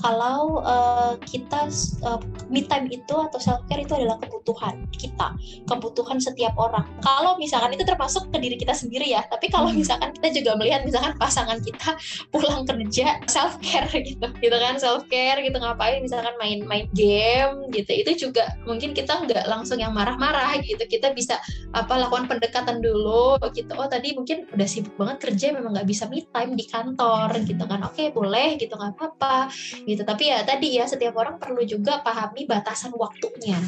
kalau 0.00 0.64
uh, 0.64 1.14
kita 1.28 1.68
uh, 2.04 2.20
me 2.48 2.64
time 2.64 2.88
itu 2.88 3.12
atau 3.12 3.36
self 3.36 3.60
care 3.68 3.84
itu 3.84 3.92
adalah 3.92 4.16
kebutuhan 4.18 4.88
kita, 4.96 5.36
kebutuhan 5.68 6.16
setiap 6.16 6.56
orang. 6.56 6.88
Kalau 7.04 7.36
misalkan 7.36 7.76
itu 7.76 7.84
termasuk 7.84 8.32
ke 8.32 8.38
diri 8.40 8.56
kita 8.56 8.72
sendiri 8.72 9.04
ya, 9.04 9.22
tapi 9.28 9.52
kalau 9.52 9.68
hmm. 9.68 9.84
misalkan 9.84 10.10
kita 10.16 10.42
juga 10.42 10.56
melihat 10.56 10.82
misalkan 10.88 11.12
pasangan 11.20 11.60
kita 11.60 11.96
pulang 12.32 12.64
kerja 12.64 13.20
self 13.28 13.60
care 13.60 13.88
gitu, 14.08 14.26
gitu 14.40 14.56
kan 14.56 14.80
self 14.80 15.04
care 15.12 15.38
gitu 15.44 15.56
ngapain 15.60 16.00
misalkan 16.00 16.32
main 16.40 16.64
main 16.64 16.88
game 16.96 17.68
gitu, 17.70 17.92
itu 17.92 18.28
juga 18.28 18.56
mungkin 18.64 18.96
kita 18.96 19.28
nggak 19.28 19.44
langsung 19.44 19.76
yang 19.76 19.92
marah-marah 19.92 20.56
gitu, 20.64 20.82
kita 20.88 21.12
bisa 21.12 21.36
apa 21.76 22.00
lakukan 22.00 22.26
pendekatan 22.26 22.80
dulu 22.80 23.36
gitu. 23.52 23.72
Oh 23.76 23.86
tadi 23.86 24.16
mungkin 24.16 24.48
udah 24.50 24.68
sibuk 24.68 24.94
banget 24.96 25.30
kerja 25.30 25.46
memang 25.52 25.76
nggak 25.76 25.88
bisa 25.88 26.08
me 26.08 26.24
time 26.32 26.56
di 26.62 26.66
kantor 26.70 27.28
gitu 27.42 27.64
kan. 27.66 27.82
Oke 27.90 28.14
boleh 28.14 28.54
gitu 28.56 28.78
nggak 28.78 28.94
apa-apa 28.94 29.50
gitu. 29.82 30.06
Tapi 30.06 30.30
ya 30.30 30.46
tadi 30.46 30.78
ya 30.78 30.86
setiap 30.86 31.18
orang 31.18 31.42
perlu 31.42 31.66
juga 31.66 31.98
pahami 32.06 32.46
batasan 32.46 32.94
waktunya 32.94 33.58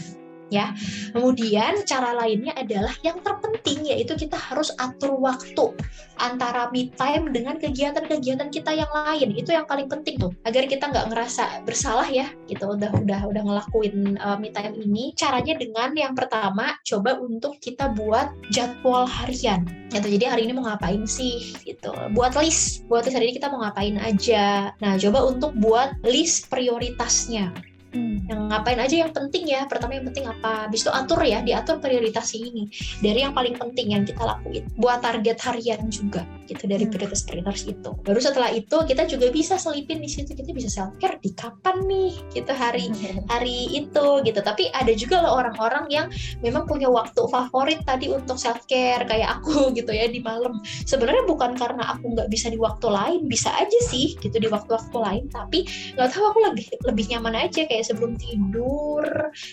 ya. 0.54 0.70
Kemudian 1.10 1.82
cara 1.82 2.14
lainnya 2.14 2.54
adalah 2.54 2.94
yang 3.02 3.18
terpenting 3.20 3.90
yaitu 3.90 4.14
kita 4.14 4.38
harus 4.38 4.70
atur 4.78 5.18
waktu 5.18 5.74
antara 6.22 6.70
me 6.70 6.94
time 6.94 7.34
dengan 7.34 7.58
kegiatan-kegiatan 7.58 8.48
kita 8.54 8.70
yang 8.70 8.90
lain. 8.94 9.34
Itu 9.34 9.50
yang 9.50 9.66
paling 9.66 9.90
penting 9.90 10.22
tuh 10.22 10.30
agar 10.46 10.70
kita 10.70 10.86
nggak 10.94 11.10
ngerasa 11.10 11.66
bersalah 11.66 12.06
ya 12.06 12.30
gitu 12.46 12.70
udah 12.70 12.94
udah 12.94 13.20
udah 13.26 13.42
ngelakuin 13.42 14.14
uh, 14.22 14.38
me 14.38 14.54
time 14.54 14.78
ini. 14.78 15.10
Caranya 15.18 15.58
dengan 15.58 15.90
yang 15.98 16.14
pertama 16.14 16.78
coba 16.86 17.18
untuk 17.18 17.58
kita 17.58 17.90
buat 17.98 18.30
jadwal 18.54 19.10
harian. 19.10 19.66
Gitu. 19.90 20.06
Jadi 20.18 20.24
hari 20.26 20.42
ini 20.46 20.52
mau 20.54 20.66
ngapain 20.66 21.02
sih 21.06 21.54
gitu. 21.62 21.90
Buat 22.14 22.38
list, 22.38 22.86
buat 22.86 23.06
list 23.06 23.18
hari 23.18 23.30
ini 23.30 23.34
kita 23.38 23.50
mau 23.50 23.62
ngapain 23.62 23.98
aja. 23.98 24.74
Nah, 24.82 24.94
coba 24.98 25.26
untuk 25.26 25.54
buat 25.58 25.94
list 26.02 26.50
prioritasnya 26.50 27.73
Hmm. 27.94 28.26
Yang 28.26 28.40
ngapain 28.50 28.80
aja 28.82 28.96
yang 29.06 29.12
penting 29.14 29.44
ya. 29.46 29.62
Pertama 29.70 29.94
yang 29.94 30.06
penting 30.10 30.26
apa? 30.26 30.66
Habis 30.66 30.82
itu 30.82 30.90
atur 30.90 31.20
ya, 31.22 31.38
diatur 31.40 31.78
prioritas 31.78 32.34
ini. 32.34 32.66
Dari 32.98 33.22
yang 33.22 33.32
paling 33.32 33.54
penting 33.54 33.94
yang 33.94 34.02
kita 34.02 34.20
lakuin. 34.26 34.66
Buat 34.74 35.06
target 35.06 35.38
harian 35.46 35.86
juga 35.88 36.26
gitu 36.50 36.66
dari 36.66 36.84
hmm. 36.84 36.92
prioritas-prioritas 36.92 37.64
itu. 37.70 37.90
Baru 38.02 38.18
setelah 38.20 38.50
itu 38.50 38.76
kita 38.84 39.06
juga 39.06 39.30
bisa 39.30 39.56
selipin 39.56 40.02
di 40.02 40.10
situ 40.10 40.34
kita 40.34 40.50
bisa 40.50 40.68
self 40.68 40.92
care 40.98 41.16
di 41.22 41.32
kapan 41.32 41.86
nih 41.86 42.12
gitu 42.34 42.52
hari 42.52 42.90
hari 43.32 43.70
itu 43.70 44.06
gitu. 44.26 44.40
Tapi 44.42 44.74
ada 44.74 44.90
juga 44.92 45.22
loh 45.22 45.38
orang-orang 45.38 45.86
yang 45.88 46.06
memang 46.42 46.66
punya 46.66 46.90
waktu 46.90 47.22
favorit 47.30 47.80
tadi 47.86 48.10
untuk 48.10 48.36
self 48.36 48.66
care 48.66 49.06
kayak 49.06 49.40
aku 49.40 49.70
gitu 49.78 49.94
ya 49.94 50.10
di 50.10 50.18
malam. 50.18 50.58
Sebenarnya 50.84 51.24
bukan 51.30 51.54
karena 51.54 51.94
aku 51.94 52.10
nggak 52.10 52.28
bisa 52.28 52.50
di 52.50 52.58
waktu 52.58 52.90
lain, 52.90 53.30
bisa 53.30 53.54
aja 53.54 53.78
sih 53.86 54.18
gitu 54.18 54.34
di 54.34 54.50
waktu-waktu 54.50 54.96
lain. 54.98 55.24
Tapi 55.30 55.64
nggak 55.94 56.08
tahu 56.10 56.24
aku 56.34 56.38
lebih 56.50 56.66
lebih 56.82 57.04
nyaman 57.14 57.48
aja 57.48 57.62
kayak 57.64 57.83
sebelum 57.84 58.16
tidur 58.16 59.04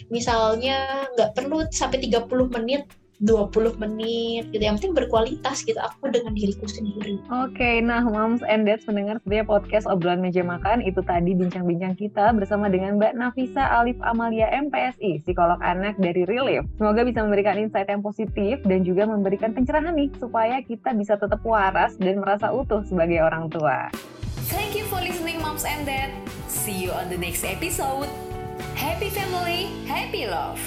misalnya 0.08 1.06
nggak 1.13 1.36
perlu 1.36 1.67
sampai 1.70 2.00
30 2.08 2.56
menit 2.56 2.88
20 3.22 3.78
menit 3.78 4.50
gitu. 4.50 4.62
Yang 4.62 4.82
penting 4.82 4.94
berkualitas 4.98 5.62
gitu 5.62 5.78
aku 5.78 6.10
dengan 6.10 6.34
diriku 6.34 6.65
sendiri. 6.65 7.22
Oke 7.30 7.54
okay, 7.54 7.76
nah 7.80 8.02
moms 8.02 8.41
and 8.41 8.65
dads 8.65 8.84
mendengar 8.89 9.22
sebenarnya 9.22 9.46
podcast 9.46 9.86
obrolan 9.86 10.26
meja 10.26 10.41
makan 10.41 10.82
itu 10.82 11.00
tadi 11.06 11.38
bincang-bincang 11.38 11.94
kita 11.96 12.34
bersama 12.34 12.67
dengan 12.67 12.98
Mbak 12.98 13.13
Nafisa 13.13 13.62
Alif 13.78 13.96
Amalia 14.02 14.50
MPSI 14.50 15.22
psikolog 15.22 15.62
anak 15.62 15.96
dari 16.02 16.26
Relief. 16.26 16.65
Semoga 16.82 17.06
bisa 17.06 17.22
memberikan 17.22 17.62
insight 17.62 17.88
yang 17.88 18.02
positif 18.02 18.58
dan 18.65 18.82
juga 18.82 19.06
memberikan 19.06 19.54
pencerahan 19.54 19.94
nih 19.94 20.10
supaya 20.17 20.58
kita 20.65 20.98
bisa 20.98 21.13
tetap 21.15 21.39
waras 21.46 21.94
dan 22.02 22.20
merasa 22.20 22.50
utuh 22.50 22.82
sebagai 22.89 23.22
orang 23.22 23.54
tua. 23.54 23.94
Thank 24.50 24.74
you 24.74 24.84
for 24.89 24.98
listening 25.00 25.38
moms 25.39 25.63
and 25.63 25.86
dad 25.86 26.10
See 26.52 26.84
you 26.84 26.92
on 26.92 27.10
the 27.10 27.18
next 27.18 27.46
episode. 27.46 28.10
Happy 28.76 29.10
family, 29.10 29.72
happy 29.88 30.28
love. 30.28 30.60